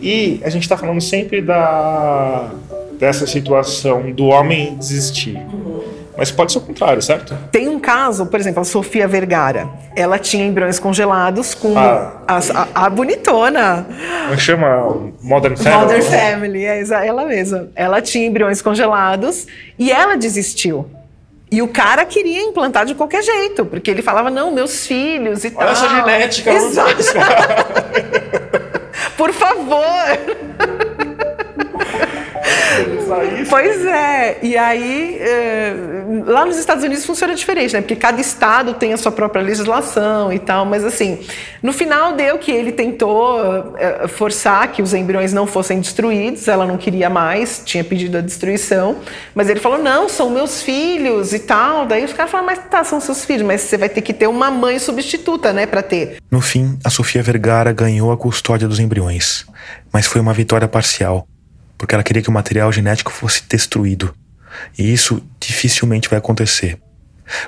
[0.00, 2.50] E a gente está falando sempre da
[2.98, 5.38] dessa situação do homem desistir.
[6.16, 7.36] Mas pode ser o contrário, certo?
[7.52, 9.68] Tem um caso, por exemplo, a Sofia Vergara.
[9.94, 12.22] Ela tinha embriões congelados com ah.
[12.26, 13.86] a, a, a, bonitona.
[14.22, 15.12] Como é chama?
[15.22, 15.82] Modern Family?
[15.82, 17.68] Modern Family, é ela mesma.
[17.74, 19.46] Ela tinha embriões congelados
[19.78, 20.88] e ela desistiu.
[21.50, 25.48] E o cara queria implantar de qualquer jeito, porque ele falava, não, meus filhos e
[25.48, 25.66] Olha tal.
[25.66, 26.52] Olha essa genética.
[26.52, 26.96] Exato.
[29.16, 29.86] Por favor.
[33.48, 34.38] Pois é.
[34.42, 35.74] E aí, é,
[36.26, 37.80] lá nos Estados Unidos funciona diferente, né?
[37.80, 40.64] Porque cada estado tem a sua própria legislação e tal.
[40.64, 41.20] Mas assim,
[41.62, 46.48] no final deu que ele tentou é, forçar que os embriões não fossem destruídos.
[46.48, 48.96] Ela não queria mais, tinha pedido a destruição.
[49.34, 51.86] Mas ele falou: não, são meus filhos e tal.
[51.86, 54.26] Daí os caras falaram: mas tá, são seus filhos, mas você vai ter que ter
[54.26, 56.16] uma mãe substituta, né, para ter.
[56.30, 59.46] No fim, a Sofia Vergara ganhou a custódia dos embriões.
[59.92, 61.26] Mas foi uma vitória parcial
[61.78, 64.14] porque ela queria que o material genético fosse destruído.
[64.78, 66.78] E isso dificilmente vai acontecer.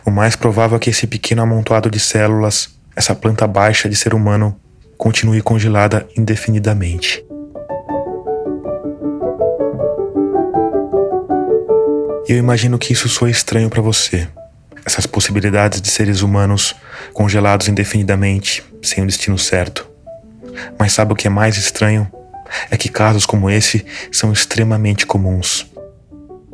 [0.04, 4.14] O mais provável é que esse pequeno amontoado de células, essa planta baixa de ser
[4.14, 4.58] humano,
[4.96, 7.24] continue congelada indefinidamente.
[12.28, 14.28] E eu imagino que isso soe estranho para você.
[14.84, 16.74] Essas possibilidades de seres humanos
[17.14, 19.88] congelados indefinidamente, sem o destino certo.
[20.78, 22.10] Mas sabe o que é mais estranho?
[22.70, 25.66] É que casos como esse são extremamente comuns.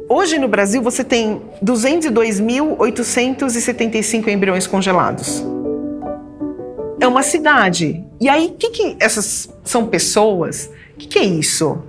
[0.08, 5.42] Hoje no Brasil você tem 202.875 embriões congelados.
[7.00, 8.04] É uma cidade.
[8.20, 10.70] E aí, o que, que essas são pessoas?
[10.94, 11.82] O que, que é isso?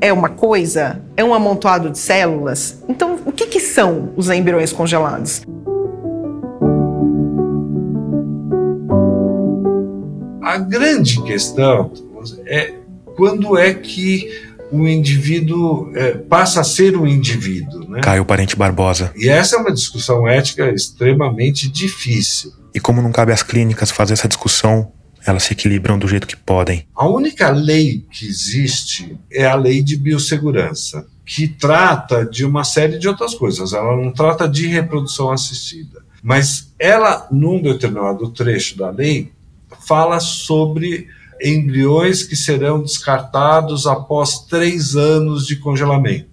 [0.00, 1.02] É uma coisa?
[1.16, 2.82] É um amontoado de células?
[2.88, 5.42] Então, o que, que são os embriões congelados?
[10.42, 11.90] A grande questão
[12.46, 12.74] é
[13.16, 17.88] quando é que o indivíduo é, passa a ser um indivíduo.
[17.88, 18.00] Né?
[18.00, 19.12] Caio Parente Barbosa.
[19.14, 22.52] E essa é uma discussão ética extremamente difícil.
[22.74, 24.90] E como não cabe às clínicas fazer essa discussão,
[25.26, 26.86] elas se equilibram do jeito que podem.
[26.94, 32.98] A única lei que existe é a lei de biossegurança, que trata de uma série
[32.98, 33.74] de outras coisas.
[33.74, 36.02] Ela não trata de reprodução assistida.
[36.22, 39.32] Mas ela, num determinado trecho da lei,
[39.86, 41.08] fala sobre
[41.42, 46.30] embriões que serão descartados após três anos de congelamento.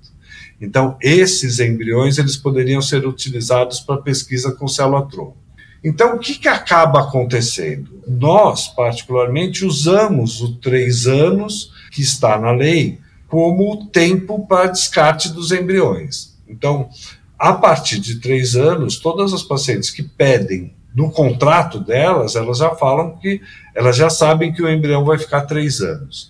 [0.62, 5.38] Então, esses embriões eles poderiam ser utilizados para pesquisa com célula-tronco.
[5.84, 8.02] Então, o que, que acaba acontecendo?
[8.06, 15.52] Nós, particularmente, usamos o três anos que está na lei como tempo para descarte dos
[15.52, 16.38] embriões.
[16.48, 16.90] Então,
[17.38, 22.72] a partir de três anos, todas as pacientes que pedem no contrato delas, elas já
[22.72, 23.42] falam que
[23.80, 26.30] elas já sabem que o embrião vai ficar três anos.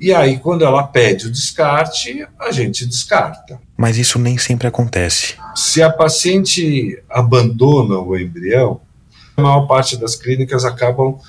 [0.00, 3.60] E aí, quando ela pede o descarte, a gente descarta.
[3.76, 5.36] Mas isso nem sempre acontece.
[5.54, 8.80] Se a paciente abandona o embrião,
[9.36, 11.20] a maior parte das clínicas acabam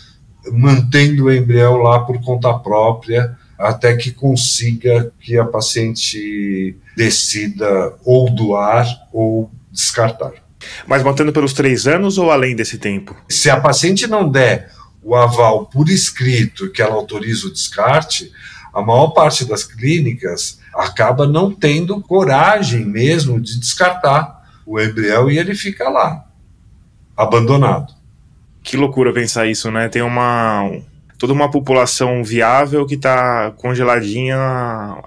[0.51, 8.27] mantendo o embrião lá por conta própria, até que consiga que a paciente decida ou
[8.27, 10.33] doar ou descartar.
[10.87, 13.15] Mas mantendo pelos três anos ou além desse tempo?
[13.29, 18.31] Se a paciente não der o aval por escrito que ela autoriza o descarte,
[18.73, 25.37] a maior parte das clínicas acaba não tendo coragem mesmo de descartar o embrião e
[25.37, 26.25] ele fica lá,
[27.17, 27.93] abandonado.
[28.61, 29.89] Que loucura pensar isso, né?
[29.89, 30.69] Tem uma
[31.17, 34.37] toda uma população viável que está congeladinha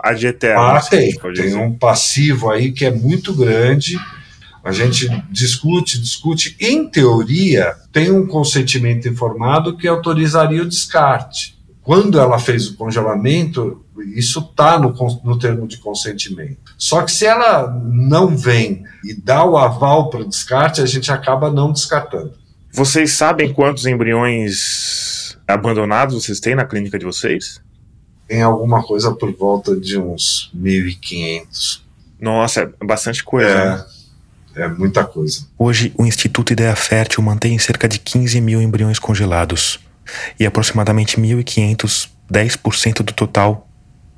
[0.02, 0.62] ad eterno.
[0.62, 1.16] Ah, tem.
[1.34, 3.98] Tem um passivo aí que é muito grande
[4.64, 6.56] a gente discute, discute.
[6.60, 11.60] Em teoria, tem um consentimento informado que autorizaria o descarte.
[11.82, 14.94] quando ela fez o congelamento, isso está no,
[15.24, 16.74] no termo de consentimento.
[16.78, 21.10] Só que se ela não vem e dá o aval para o descarte, a gente
[21.10, 22.34] acaba não descartando.
[22.72, 27.60] Vocês sabem quantos embriões abandonados vocês têm na clínica de vocês?
[28.28, 31.82] Tem alguma coisa por volta de uns 1.500.
[32.20, 33.50] Nossa, é bastante coisa.
[33.50, 33.84] É, né?
[34.54, 35.46] É muita coisa.
[35.58, 39.80] Hoje, o Instituto Ideia Fértil mantém cerca de 15 mil embriões congelados
[40.38, 43.68] e aproximadamente 1.500, 10% do total,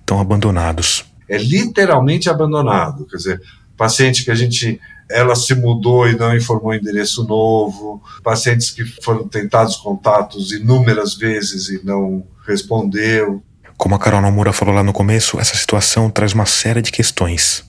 [0.01, 1.05] estão abandonados.
[1.29, 3.07] É literalmente abandonado.
[3.07, 3.43] Quer dizer,
[3.77, 8.85] paciente que a gente ela se mudou e não informou o endereço novo, pacientes que
[9.03, 13.43] foram tentados contatos inúmeras vezes e não respondeu.
[13.77, 17.65] Como a Carol Nomura falou lá no começo, essa situação traz uma série de questões.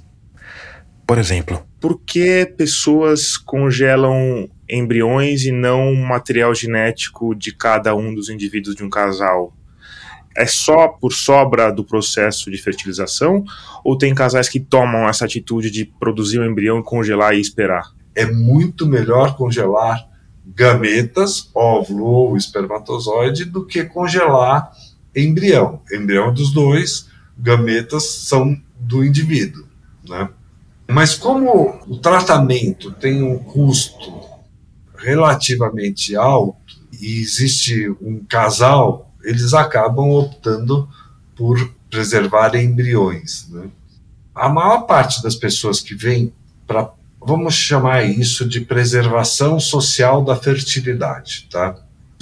[1.08, 8.30] Por exemplo, por que pessoas congelam embriões e não material genético de cada um dos
[8.30, 9.54] indivíduos de um casal?
[10.36, 13.46] É só por sobra do processo de fertilização?
[13.84, 17.94] Ou tem casais que tomam essa atitude de produzir o um embrião, congelar e esperar?
[18.14, 20.10] É muito melhor congelar
[20.46, 24.72] gametas, óvulo ou espermatozoide, do que congelar
[25.16, 25.82] embrião.
[25.92, 29.66] Embrião dos dois, gametas são do indivíduo.
[30.08, 30.30] Né?
[30.88, 34.14] Mas como o tratamento tem um custo
[34.98, 36.58] relativamente alto
[37.00, 40.88] e existe um casal, eles acabam optando
[41.36, 43.48] por preservar embriões.
[43.50, 43.68] Né?
[44.34, 46.32] A maior parte das pessoas que vêm
[46.68, 51.76] para, vamos chamar isso de preservação social da fertilidade, tá?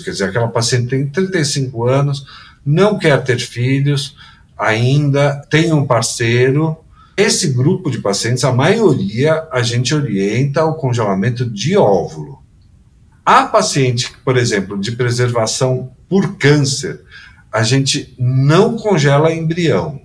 [0.04, 2.26] Quer dizer, aquela paciente tem 35 anos,
[2.66, 4.16] não quer ter filhos,
[4.58, 6.78] ainda tem um parceiro,
[7.24, 12.44] esse grupo de pacientes, a maioria, a gente orienta o congelamento de óvulo.
[13.26, 17.02] A paciente, por exemplo, de preservação por câncer,
[17.52, 20.02] a gente não congela embrião,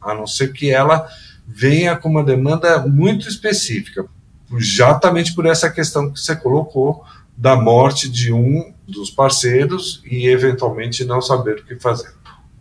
[0.00, 1.06] a não ser que ela
[1.46, 4.06] venha com uma demanda muito específica,
[4.52, 7.04] exatamente por essa questão que você colocou
[7.36, 12.12] da morte de um dos parceiros e eventualmente não saber o que fazer.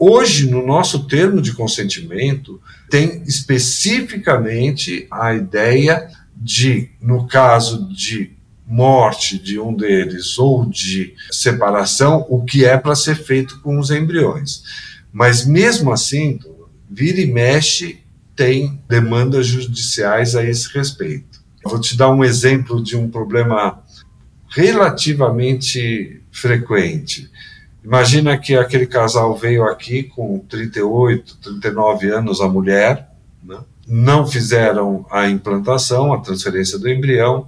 [0.03, 2.59] Hoje, no nosso termo de consentimento,
[2.89, 8.31] tem especificamente a ideia de, no caso de
[8.65, 13.91] morte de um deles ou de separação, o que é para ser feito com os
[13.91, 14.63] embriões.
[15.13, 16.39] Mas mesmo assim,
[16.89, 17.99] vira e mexe,
[18.35, 21.43] tem demandas judiciais a esse respeito.
[21.63, 23.83] vou te dar um exemplo de um problema
[24.49, 27.29] relativamente frequente.
[27.83, 33.09] Imagina que aquele casal veio aqui com 38, 39 anos, a mulher,
[33.43, 33.57] né?
[33.87, 37.47] não fizeram a implantação, a transferência do embrião,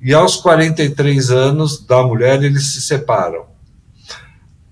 [0.00, 3.46] e aos 43 anos da mulher eles se separam.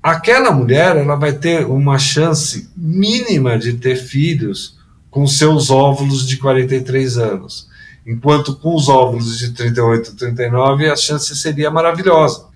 [0.02, 4.76] Aquela mulher ela vai ter uma chance mínima de ter filhos
[5.10, 7.68] com seus óvulos de 43 anos,
[8.04, 12.46] enquanto com os óvulos de 38, 39 a chance seria maravilhosa.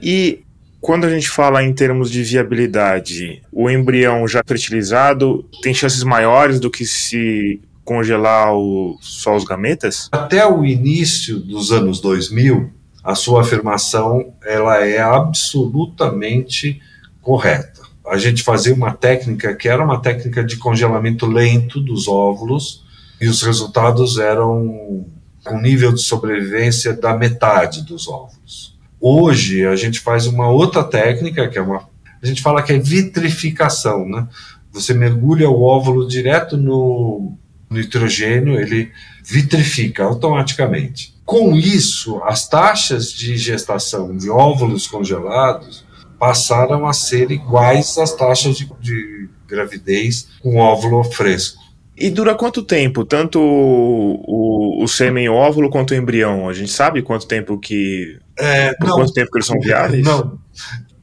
[0.00, 0.45] E
[0.80, 6.60] quando a gente fala em termos de viabilidade, o embrião já fertilizado tem chances maiores
[6.60, 10.08] do que se congelar o, só os gametas?
[10.12, 12.70] Até o início dos anos 2000,
[13.02, 16.80] a sua afirmação ela é absolutamente
[17.22, 17.82] correta.
[18.06, 22.84] A gente fazia uma técnica que era uma técnica de congelamento lento dos óvulos
[23.20, 25.06] e os resultados eram
[25.44, 28.75] com nível de sobrevivência da metade dos óvulos.
[29.00, 31.88] Hoje a gente faz uma outra técnica, que é uma.
[32.22, 34.26] A gente fala que é vitrificação, né?
[34.72, 37.36] Você mergulha o óvulo direto no
[37.70, 38.90] nitrogênio, ele
[39.24, 41.14] vitrifica automaticamente.
[41.24, 45.84] Com isso, as taxas de gestação de óvulos congelados
[46.18, 51.65] passaram a ser iguais às taxas de, de gravidez com óvulo fresco.
[51.96, 53.04] E dura quanto tempo?
[53.04, 56.48] Tanto o, o, o sêmen óvulo quanto o embrião?
[56.48, 58.18] A gente sabe quanto tempo que.
[58.38, 60.04] É, por não, quanto tempo que eles são viáveis?
[60.04, 60.38] Não.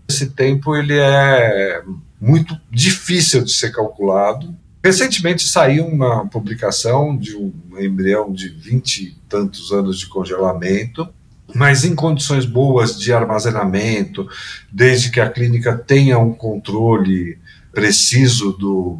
[0.07, 1.81] Esse tempo ele é
[2.21, 4.55] muito difícil de ser calculado.
[4.83, 11.07] Recentemente saiu uma publicação de um embrião de 20 e tantos anos de congelamento,
[11.55, 14.27] mas em condições boas de armazenamento,
[14.71, 17.39] desde que a clínica tenha um controle
[17.71, 18.99] preciso do,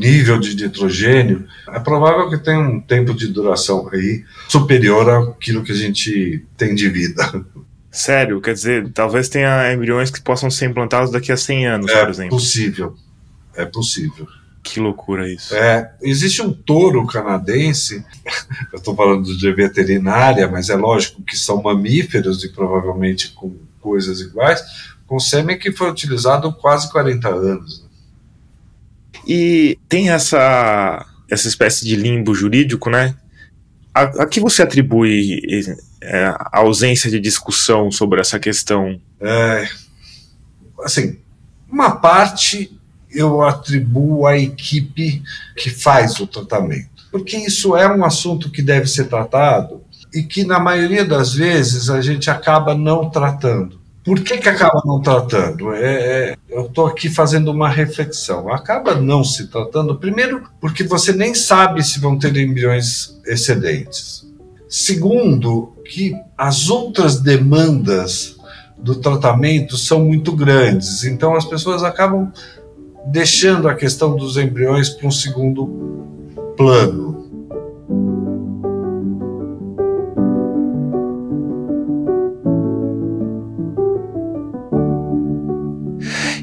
[0.00, 5.72] nível de nitrogênio, é provável que tenha um tempo de duração aí superior àquilo que
[5.72, 7.44] a gente tem de vida.
[7.90, 8.40] Sério?
[8.40, 12.10] Quer dizer, talvez tenha embriões que possam ser implantados daqui a 100 anos, é por
[12.10, 12.36] exemplo.
[12.36, 12.96] É possível.
[13.54, 14.26] É possível.
[14.62, 15.54] Que loucura isso.
[15.54, 18.04] É, existe um touro canadense,
[18.72, 24.20] eu estou falando de veterinária, mas é lógico que são mamíferos e provavelmente com coisas
[24.20, 24.62] iguais,
[25.06, 27.82] com sêmen que foi utilizado quase 40 anos.
[27.82, 27.89] Né?
[29.26, 33.14] E tem essa, essa espécie de limbo jurídico, né?
[33.94, 35.40] A, a que você atribui
[36.02, 39.00] é, a ausência de discussão sobre essa questão?
[39.20, 39.68] É,
[40.82, 41.18] assim,
[41.70, 42.76] uma parte
[43.12, 45.22] eu atribuo à equipe
[45.56, 49.82] que faz o tratamento, porque isso é um assunto que deve ser tratado
[50.14, 53.79] e que, na maioria das vezes, a gente acaba não tratando.
[54.04, 55.72] Por que, que acaba não tratando?
[55.74, 58.52] É, é eu estou aqui fazendo uma reflexão.
[58.52, 64.26] Acaba não se tratando, primeiro, porque você nem sabe se vão ter embriões excedentes.
[64.68, 68.36] Segundo, que as outras demandas
[68.78, 72.32] do tratamento são muito grandes, então as pessoas acabam
[73.06, 76.06] deixando a questão dos embriões para um segundo
[76.56, 77.09] plano.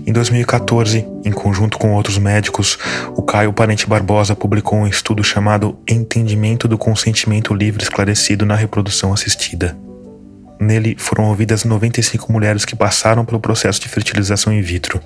[0.07, 2.79] Em 2014, em conjunto com outros médicos,
[3.13, 9.11] o Caio Parente Barbosa publicou um estudo chamado Entendimento do Consentimento Livre Esclarecido na Reprodução
[9.11, 9.77] Assistida.
[10.61, 15.01] Nele foram ouvidas 95 mulheres que passaram pelo processo de fertilização in vitro.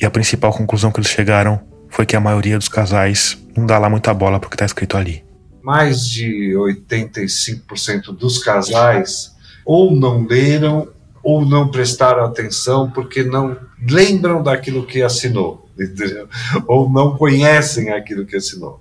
[0.00, 3.78] E a principal conclusão que eles chegaram foi que a maioria dos casais não dá
[3.78, 5.22] lá muita bola para o que está escrito ali.
[5.62, 9.30] Mais de 85% dos casais
[9.64, 10.88] ou não leram
[11.22, 13.56] ou não prestaram atenção porque não
[13.88, 16.28] lembram daquilo que assinou, entendeu?
[16.66, 18.80] ou não conhecem aquilo que assinou.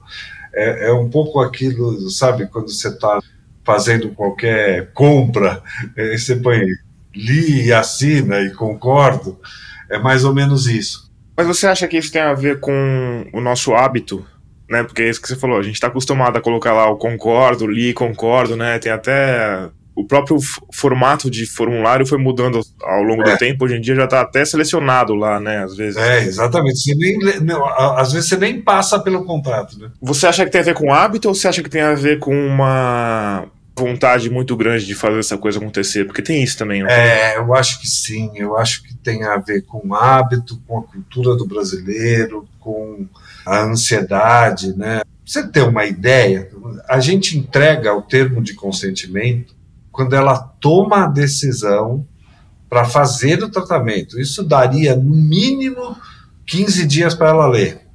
[0.53, 3.19] É, é um pouco aquilo, sabe, quando você está
[3.63, 5.61] fazendo qualquer compra,
[5.95, 6.61] é, você põe
[7.15, 9.39] li e assina e concordo,
[9.89, 11.09] é mais ou menos isso.
[11.35, 14.25] Mas você acha que isso tem a ver com o nosso hábito?
[14.69, 16.97] Né, porque é isso que você falou, a gente está acostumado a colocar lá o
[16.97, 18.77] concordo, li, concordo, né?
[18.77, 19.67] Tem até
[19.99, 20.37] o próprio
[20.71, 23.33] formato de formulário foi mudando ao longo é.
[23.33, 23.65] do tempo.
[23.65, 25.61] Hoje em dia já está até selecionado lá, né?
[25.61, 25.97] Às vezes.
[25.97, 26.79] É, exatamente.
[26.79, 29.91] Você nem, não, às vezes você nem passa pelo contrato, né?
[30.01, 32.17] Você acha que tem a ver com hábito ou você acha que tem a ver
[32.19, 33.45] com uma
[33.77, 36.05] vontade muito grande de fazer essa coisa acontecer?
[36.05, 38.31] Porque tem isso também, não É, eu acho que sim.
[38.35, 43.05] Eu acho que tem a ver com hábito, com a cultura do brasileiro, com
[43.45, 45.01] a ansiedade, né?
[45.25, 46.49] Você ter uma ideia,
[46.87, 49.58] a gente entrega o termo de consentimento
[49.91, 52.05] quando ela toma a decisão
[52.69, 54.19] para fazer o tratamento.
[54.19, 55.95] Isso daria, no mínimo,
[56.45, 57.87] 15 dias para ela ler.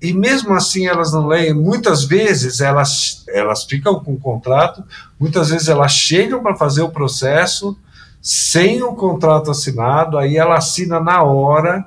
[0.00, 1.54] E mesmo assim elas não leem.
[1.54, 4.82] Muitas vezes elas, elas ficam com o contrato,
[5.20, 7.76] muitas vezes elas chegam para fazer o processo
[8.20, 11.84] sem o contrato assinado, aí ela assina na hora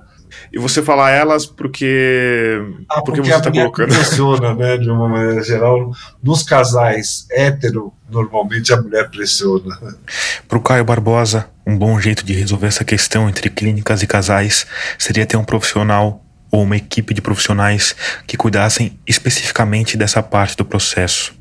[0.52, 2.60] e você fala elas porque.
[2.90, 3.90] Ah, porque, porque você está colocando.
[3.90, 5.92] Pressiona, né, de uma maneira geral.
[6.24, 9.78] Nos casais hétero, normalmente a mulher pressiona.
[10.48, 14.66] Para o Caio Barbosa, um bom jeito de resolver essa questão entre clínicas e casais
[14.98, 20.64] seria ter um profissional ou uma equipe de profissionais que cuidassem especificamente dessa parte do
[20.64, 21.34] processo.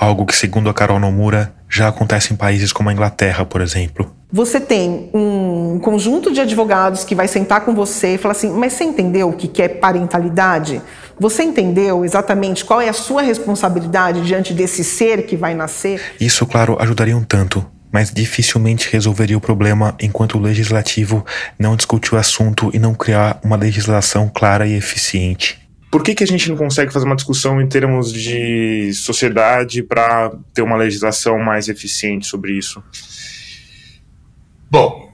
[0.00, 4.10] Algo que, segundo a Carol Nomura, já acontece em países como a Inglaterra, por exemplo.
[4.32, 8.72] Você tem um conjunto de advogados que vai sentar com você e falar assim: mas
[8.72, 10.80] você entendeu o que é parentalidade?
[11.18, 16.00] Você entendeu exatamente qual é a sua responsabilidade diante desse ser que vai nascer?
[16.18, 21.26] Isso, claro, ajudaria um tanto, mas dificilmente resolveria o problema enquanto o legislativo
[21.58, 25.59] não discutir o assunto e não criar uma legislação clara e eficiente.
[25.90, 30.32] Por que, que a gente não consegue fazer uma discussão em termos de sociedade para
[30.54, 32.82] ter uma legislação mais eficiente sobre isso?
[34.70, 35.12] Bom,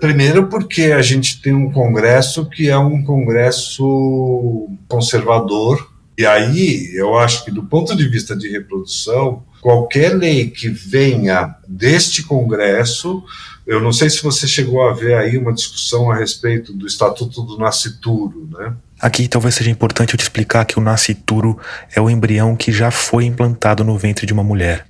[0.00, 7.18] primeiro porque a gente tem um Congresso que é um Congresso conservador, e aí eu
[7.18, 13.22] acho que, do ponto de vista de reprodução, qualquer lei que venha deste Congresso,
[13.66, 17.42] eu não sei se você chegou a ver aí uma discussão a respeito do Estatuto
[17.42, 18.74] do Nascituro, né?
[19.04, 21.58] Aqui talvez seja importante eu te explicar que o nascituro
[21.94, 24.86] é o embrião que já foi implantado no ventre de uma mulher.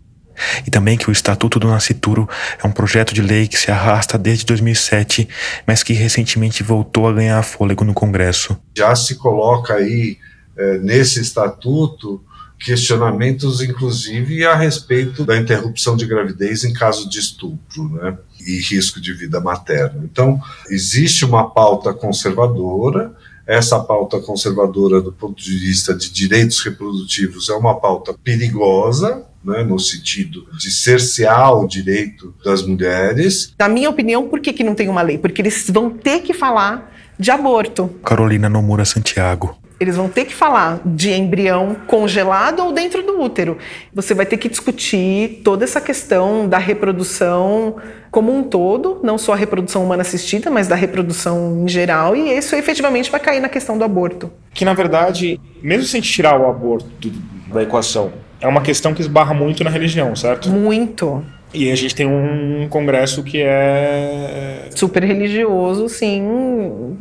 [0.64, 2.28] E também que o Estatuto do Nascituro
[2.62, 5.28] é um projeto de lei que se arrasta desde 2007,
[5.66, 8.56] mas que recentemente voltou a ganhar fôlego no Congresso.
[8.78, 10.16] Já se coloca aí,
[10.56, 12.22] é, nesse estatuto,
[12.60, 18.16] questionamentos, inclusive, a respeito da interrupção de gravidez em caso de estupro, né?
[18.46, 20.02] E risco de vida materna.
[20.04, 20.40] Então,
[20.70, 23.12] existe uma pauta conservadora
[23.46, 29.62] essa pauta conservadora do ponto de vista de direitos reprodutivos é uma pauta perigosa, né,
[29.62, 33.54] no sentido de cercear o direito das mulheres.
[33.58, 35.18] Na minha opinião, por que, que não tem uma lei?
[35.18, 37.88] Porque eles vão ter que falar de aborto.
[38.02, 39.56] Carolina Nomura Santiago.
[39.78, 43.58] Eles vão ter que falar de embrião congelado ou dentro do útero.
[43.92, 47.76] Você vai ter que discutir toda essa questão da reprodução
[48.10, 52.30] como um todo, não só a reprodução humana assistida, mas da reprodução em geral, e
[52.36, 54.30] isso efetivamente vai cair na questão do aborto.
[54.52, 57.10] Que na verdade, mesmo se a gente tirar o aborto
[57.52, 60.48] da equação, é uma questão que esbarra muito na religião, certo?
[60.48, 61.24] Muito.
[61.52, 64.68] E a gente tem um congresso que é.
[64.74, 66.96] Super religioso, sim.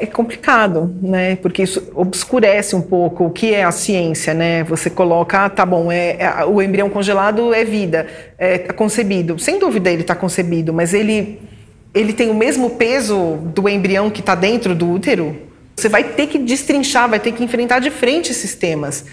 [0.00, 1.36] É complicado, né?
[1.36, 4.64] Porque isso obscurece um pouco o que é a ciência, né?
[4.64, 8.06] Você coloca, ah, tá bom, é, é o embrião congelado é vida,
[8.38, 9.38] é tá concebido.
[9.38, 11.40] Sem dúvida ele está concebido, mas ele,
[11.94, 15.36] ele tem o mesmo peso do embrião que está dentro do útero?
[15.76, 19.04] Você vai ter que destrinchar, vai ter que enfrentar de frente esses temas.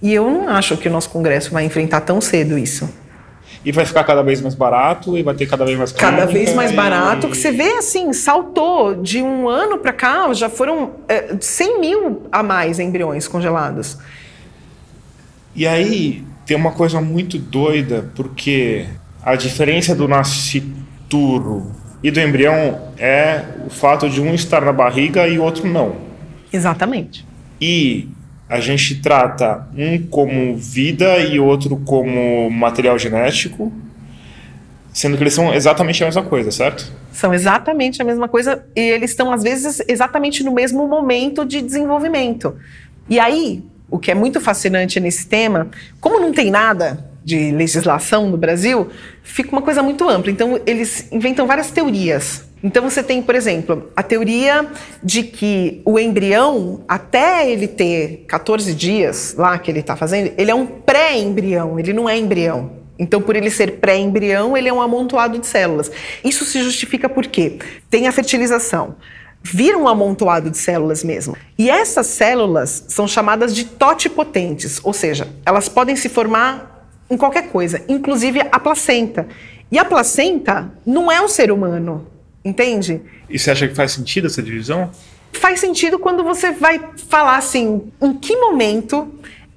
[0.00, 2.88] E eu não acho que o nosso congresso vai enfrentar tão cedo isso
[3.64, 6.54] e vai ficar cada vez mais barato e vai ter cada vez mais cada vez
[6.54, 11.36] mais barato que você vê assim saltou de um ano para cá já foram é,
[11.40, 13.98] 100 mil a mais embriões congelados.
[15.54, 18.86] E aí tem uma coisa muito doida porque
[19.22, 25.26] a diferença do nascituro e do embrião é o fato de um estar na barriga
[25.26, 25.96] e o outro não.
[26.52, 27.26] Exatamente.
[27.60, 28.08] E
[28.48, 33.70] a gente trata um como vida e outro como material genético,
[34.92, 36.90] sendo que eles são exatamente a mesma coisa, certo?
[37.12, 41.60] São exatamente a mesma coisa e eles estão, às vezes, exatamente no mesmo momento de
[41.60, 42.56] desenvolvimento.
[43.08, 45.68] E aí, o que é muito fascinante nesse tema,
[46.00, 48.88] como não tem nada de legislação no Brasil,
[49.22, 50.30] fica uma coisa muito ampla.
[50.30, 54.66] Então, eles inventam várias teorias então você tem, por exemplo, a teoria
[55.02, 60.50] de que o embrião, até ele ter 14 dias lá que ele está fazendo, ele
[60.50, 62.78] é um pré-embrião, ele não é embrião.
[62.98, 65.90] Então, por ele ser pré-embrião, ele é um amontoado de células.
[66.24, 67.58] Isso se justifica por quê?
[67.88, 68.96] Tem a fertilização.
[69.40, 71.36] Vira um amontoado de células mesmo.
[71.56, 77.50] E essas células são chamadas de totipotentes, ou seja, elas podem se formar em qualquer
[77.50, 79.28] coisa, inclusive a placenta.
[79.70, 82.06] E a placenta não é um ser humano,
[82.48, 83.02] Entende?
[83.28, 84.90] E você acha que faz sentido essa divisão?
[85.34, 89.12] Faz sentido quando você vai falar assim: em que momento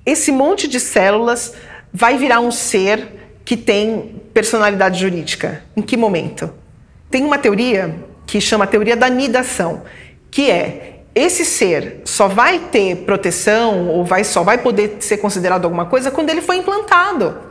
[0.05, 1.53] esse monte de células
[1.93, 3.07] vai virar um ser
[3.45, 5.63] que tem personalidade jurídica?
[5.75, 6.53] Em que momento?
[7.09, 7.95] Tem uma teoria
[8.27, 9.83] que chama a teoria da nidação,
[10.29, 15.63] que é esse ser só vai ter proteção ou vai, só vai poder ser considerado
[15.63, 17.50] alguma coisa quando ele foi implantado.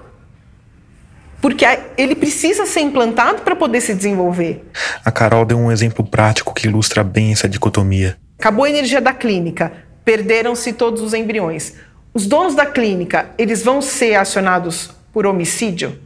[1.41, 1.65] Porque
[1.97, 4.65] ele precisa ser implantado para poder se desenvolver.
[5.05, 8.17] A Carol deu um exemplo prático que ilustra bem essa dicotomia.
[8.39, 9.73] Acabou a energia da clínica,
[10.05, 11.75] perderam-se todos os embriões.
[12.13, 15.99] Os donos da clínica, eles vão ser acionados por homicídio?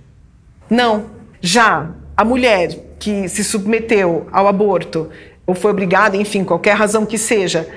[0.69, 1.07] Não.
[1.41, 5.11] Já a mulher que se submeteu ao aborto
[5.47, 7.69] ou foi obrigada, enfim, qualquer razão que seja,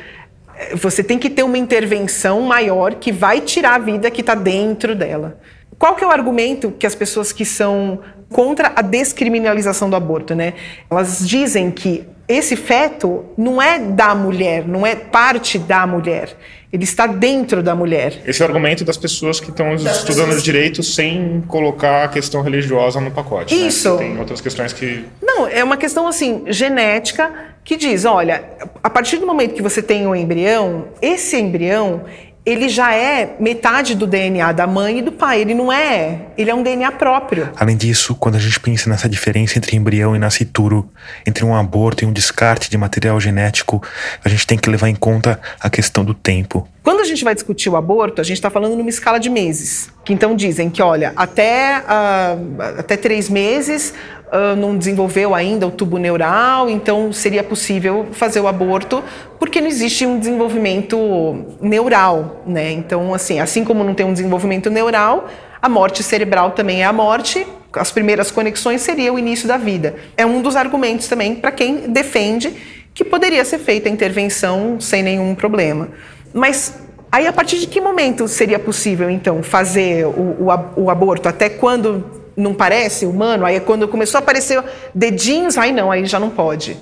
[0.73, 4.95] você tem que ter uma intervenção maior que vai tirar a vida que está dentro
[4.95, 5.39] dela.
[5.77, 7.99] Qual que é o argumento que as pessoas que são
[8.29, 10.53] contra a descriminalização do aborto, né?
[10.89, 16.35] Elas dizem que esse feto não é da mulher, não é parte da mulher.
[16.73, 18.21] Ele está dentro da mulher.
[18.25, 20.43] Esse é o argumento das pessoas que estão estudando pessoas...
[20.43, 23.55] direito sem colocar a questão religiosa no pacote.
[23.55, 23.67] Né?
[23.67, 23.91] Isso.
[23.93, 23.99] Né?
[23.99, 25.05] Tem outras questões que.
[25.21, 27.31] Não, é uma questão assim genética
[27.63, 28.43] que diz, olha,
[28.83, 32.03] a partir do momento que você tem um embrião, esse embrião
[32.47, 35.41] ele já é metade do DNA da mãe e do pai.
[35.41, 36.27] Ele não é.
[36.37, 37.49] Ele é um DNA próprio.
[37.57, 40.89] Além disso, quando a gente pensa nessa diferença entre embrião e nascituro,
[41.25, 43.83] entre um aborto e um descarte de material genético,
[44.23, 46.65] a gente tem que levar em conta a questão do tempo.
[46.87, 49.91] Quando a gente vai discutir o aborto, a gente está falando numa escala de meses.
[50.05, 53.93] Que então dizem que, olha, até, uh, até três meses
[54.27, 59.03] uh, não desenvolveu ainda o tubo neural, então seria possível fazer o aborto,
[59.37, 62.71] porque não existe um desenvolvimento neural, né?
[62.71, 65.27] Então, assim, assim como não tem um desenvolvimento neural,
[65.61, 69.95] a morte cerebral também é a morte, as primeiras conexões seria o início da vida.
[70.15, 72.53] É um dos argumentos também para quem defende
[72.93, 75.89] que poderia ser feita a intervenção sem nenhum problema.
[76.37, 76.75] Mas
[77.11, 81.27] aí, a partir de que momento seria possível, então, fazer o, o, o aborto?
[81.27, 83.43] Até quando não parece humano?
[83.43, 84.63] Aí, quando começou a aparecer
[84.93, 86.77] dedinhos, aí não, aí já não pode.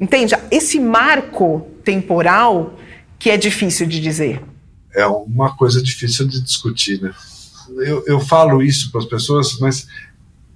[0.00, 0.34] Entende?
[0.48, 2.74] Esse marco temporal
[3.18, 4.40] que é difícil de dizer.
[4.94, 7.12] É uma coisa difícil de discutir, né?
[7.78, 9.88] Eu, eu falo isso para as pessoas, mas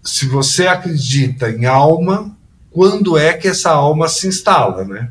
[0.05, 2.37] se você acredita em alma,
[2.71, 5.11] quando é que essa alma se instala, né?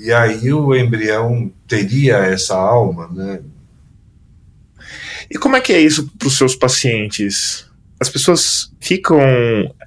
[0.00, 3.40] E aí o embrião teria essa alma, né?
[5.30, 7.66] E como é que é isso para os seus pacientes?
[8.00, 9.20] As pessoas ficam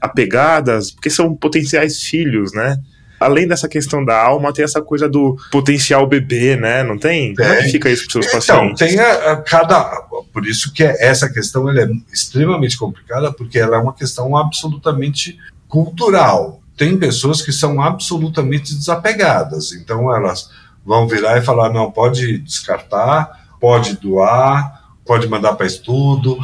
[0.02, 2.78] apegadas porque são potenciais filhos, né?
[3.22, 6.82] além dessa questão da alma, tem essa coisa do potencial bebê, né?
[6.82, 7.36] Não tem?
[7.36, 8.80] Como é que fica isso para os seus então, pacientes?
[8.80, 10.08] tem a, a cada.
[10.34, 15.38] Por isso que é, essa questão é extremamente complicada, porque ela é uma questão absolutamente
[15.68, 16.61] cultural.
[16.78, 20.50] Tem pessoas que são absolutamente desapegadas, então elas
[20.86, 26.38] vão virar e falar: não, pode descartar, pode doar, pode mandar para estudo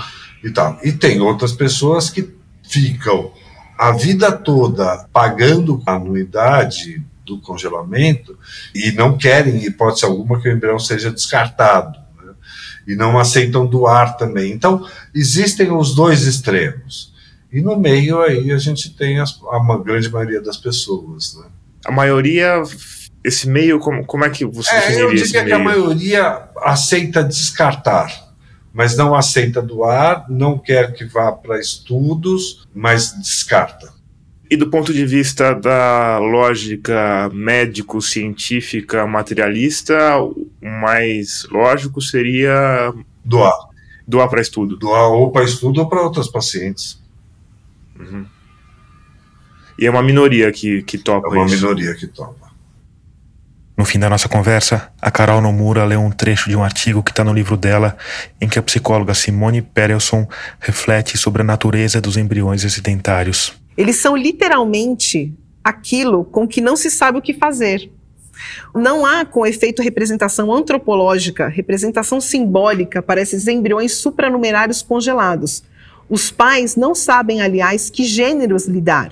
[0.43, 0.77] e tal.
[0.83, 3.31] E tem outras pessoas que ficam
[3.77, 8.37] a vida toda pagando a anuidade do congelamento
[8.73, 11.99] e não querem, hipótese alguma, que o embrião seja descartado.
[12.23, 12.33] Né?
[12.87, 14.51] E não aceitam doar também.
[14.51, 17.13] Então, existem os dois extremos.
[17.51, 21.37] E no meio aí a gente tem as, a grande maioria das pessoas.
[21.39, 21.45] Né?
[21.85, 22.61] A maioria,
[23.23, 25.55] esse meio, como, como é que você é, Eu diria que meio?
[25.55, 28.27] a maioria aceita descartar
[28.77, 33.91] mas não aceita doar, não quer que vá para estudos, mas descarta.
[34.47, 42.93] E do ponto de vista da lógica médico-científica materialista, o mais lógico seria
[43.25, 43.57] doar.
[44.07, 44.77] Doar para estudo.
[44.77, 47.01] Doar ou para estudo ou para outros pacientes.
[47.99, 48.25] Uhum.
[49.79, 51.55] E é uma minoria que, que topa É uma isso.
[51.55, 52.47] minoria que topa.
[53.77, 57.11] No fim da nossa conversa, a Carol Nomura leu um trecho de um artigo que
[57.11, 57.95] está no livro dela,
[58.41, 60.27] em que a psicóloga Simone Perelson
[60.59, 63.53] reflete sobre a natureza dos embriões excidentários.
[63.77, 65.31] Eles são literalmente
[65.63, 67.91] aquilo com que não se sabe o que fazer.
[68.73, 75.63] Não há, com efeito, representação antropológica, representação simbólica para esses embriões supranumerários congelados.
[76.09, 79.11] Os pais não sabem, aliás, que gêneros lhe dar.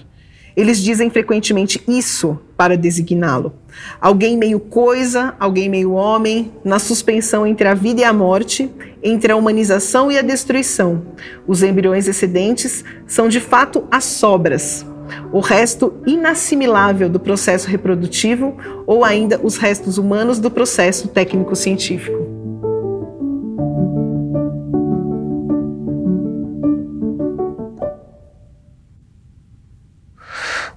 [0.55, 3.53] Eles dizem frequentemente isso para designá-lo.
[3.99, 8.71] Alguém meio coisa, alguém meio homem, na suspensão entre a vida e a morte,
[9.03, 11.07] entre a humanização e a destruição.
[11.45, 14.85] Os embriões excedentes são de fato as sobras,
[15.33, 22.34] o resto inassimilável do processo reprodutivo ou ainda os restos humanos do processo técnico-científico.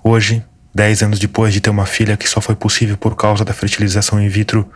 [0.02, 0.42] Hoje,
[0.74, 4.22] dez anos depois de ter uma filha que só foi possível por causa da fertilização
[4.22, 4.70] in vitro,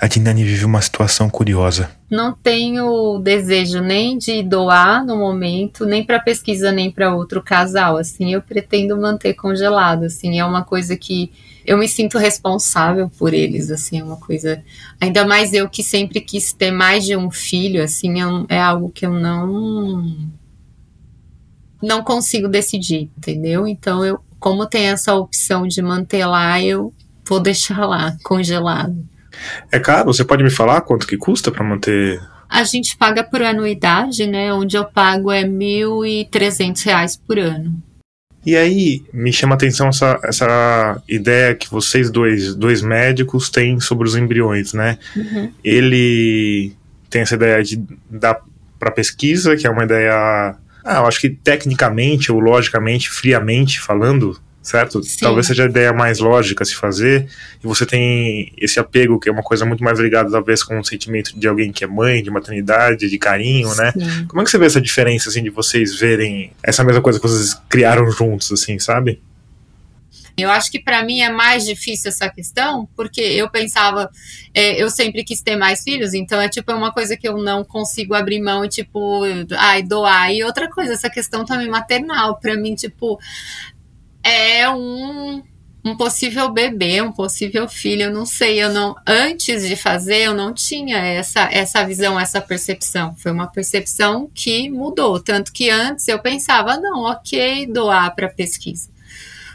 [0.00, 1.90] a Dinani vive uma situação curiosa.
[2.10, 7.96] Não tenho desejo nem de doar no momento, nem para pesquisa, nem para outro casal.
[7.96, 10.04] Assim, eu pretendo manter congelado.
[10.04, 11.30] Assim, é uma coisa que
[11.64, 13.70] eu me sinto responsável por eles.
[13.70, 14.62] Assim, é uma coisa.
[15.00, 17.82] Ainda mais eu que sempre quis ter mais de um filho.
[17.82, 20.28] Assim, é, é algo que eu não
[21.80, 23.66] não consigo decidir, entendeu?
[23.66, 26.92] Então eu como tem essa opção de manter lá, eu
[27.24, 29.06] vou deixar lá, congelado.
[29.70, 30.12] É caro?
[30.12, 32.20] Você pode me falar quanto que custa para manter?
[32.48, 34.52] A gente paga por anuidade, né?
[34.52, 37.80] Onde eu pago é 1.300 reais por ano.
[38.44, 43.78] E aí, me chama a atenção essa, essa ideia que vocês dois, dois médicos têm
[43.78, 44.98] sobre os embriões, né?
[45.14, 45.52] Uhum.
[45.62, 46.72] Ele
[47.08, 47.80] tem essa ideia de
[48.10, 48.40] dar
[48.76, 54.40] para pesquisa, que é uma ideia ah, eu acho que tecnicamente ou logicamente, friamente falando,
[54.62, 55.02] certo?
[55.02, 55.18] Sim.
[55.20, 57.26] Talvez seja a ideia mais lógica se fazer.
[57.62, 60.84] E você tem esse apego, que é uma coisa muito mais ligada, talvez, com o
[60.84, 63.92] sentimento de alguém que é mãe, de maternidade, de carinho, né?
[63.92, 64.26] Sim.
[64.26, 67.26] Como é que você vê essa diferença, assim, de vocês verem essa mesma coisa que
[67.26, 69.20] vocês criaram juntos, assim, sabe?
[70.36, 74.10] Eu acho que para mim é mais difícil essa questão, porque eu pensava,
[74.54, 77.64] é, eu sempre quis ter mais filhos, então é tipo uma coisa que eu não
[77.64, 79.22] consigo abrir mão e tipo,
[79.56, 80.32] ai, doar.
[80.32, 83.18] E outra coisa, essa questão também maternal, para mim, tipo,
[84.22, 85.42] é um
[85.84, 90.34] um possível bebê, um possível filho, eu não sei, eu não antes de fazer eu
[90.34, 93.16] não tinha essa essa visão, essa percepção.
[93.16, 98.91] Foi uma percepção que mudou, tanto que antes eu pensava, não, OK, doar para pesquisa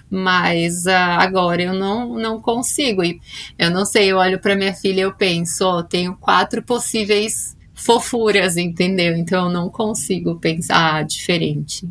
[0.10, 3.04] mas uh, agora eu não, não consigo.
[3.04, 3.20] E
[3.58, 7.56] eu não sei, eu olho para minha filha e eu penso, ó, tenho quatro possíveis
[7.74, 9.16] fofuras, entendeu?
[9.16, 11.88] Então eu não consigo pensar diferente.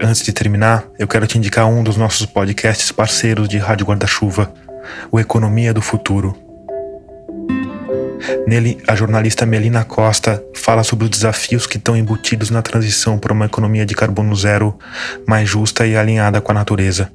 [0.00, 4.52] Antes de terminar, eu quero te indicar um dos nossos podcasts parceiros de Rádio Guarda-Chuva,
[5.10, 6.36] o Economia do Futuro.
[8.46, 13.32] Nele, a jornalista Melina Costa fala sobre os desafios que estão embutidos na transição para
[13.32, 14.78] uma economia de carbono zero
[15.26, 17.10] mais justa e alinhada com a natureza.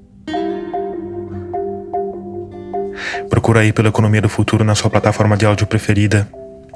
[3.30, 6.28] Procura aí pela Economia do Futuro na sua plataforma de áudio preferida.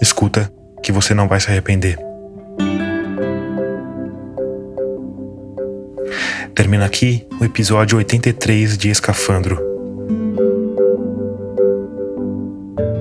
[0.01, 1.97] Escuta, que você não vai se arrepender.
[6.55, 9.72] Termina aqui o episódio 83 de Escafandro.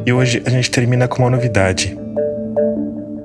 [0.04, 1.96] E hoje a gente termina com uma novidade.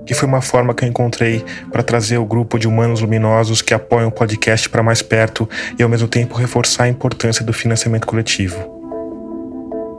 [0.05, 3.73] Que foi uma forma que eu encontrei para trazer o grupo de humanos luminosos que
[3.73, 8.05] apoiam o podcast para mais perto e ao mesmo tempo reforçar a importância do financiamento
[8.07, 8.77] coletivo.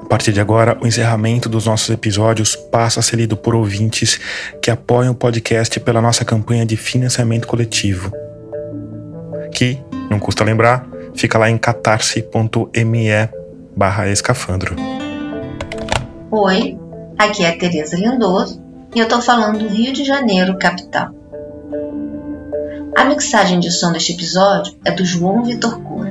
[0.03, 4.18] A partir de agora, o encerramento dos nossos episódios passa a ser lido por ouvintes
[4.62, 8.11] que apoiam o podcast pela nossa campanha de financiamento coletivo.
[9.53, 9.79] Que,
[10.11, 13.09] não custa lembrar, fica lá em catarse.me
[14.11, 15.08] escafandro.
[16.31, 16.79] Oi,
[17.18, 18.62] aqui é a Tereza Lindoso
[18.95, 21.09] e eu tô falando do Rio de Janeiro, capital.
[22.95, 26.11] A mixagem de som deste episódio é do João Vitor Cura.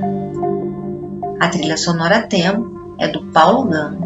[1.38, 3.98] A trilha sonora tema é do Paulo Gama.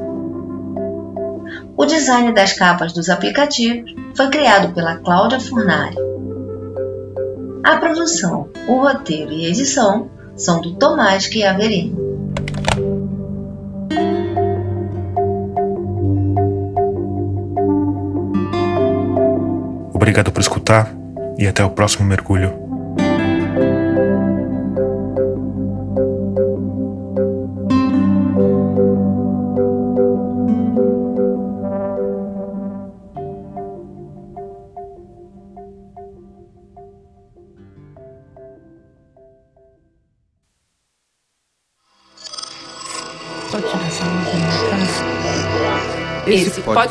[1.79, 5.97] O design das capas dos aplicativos foi criado pela Cláudia Furnari.
[7.65, 12.12] A produção, o roteiro e a edição são do Tomás Chiaverini.
[20.03, 20.93] Obrigado por escutar
[21.39, 22.62] e até o próximo mergulho.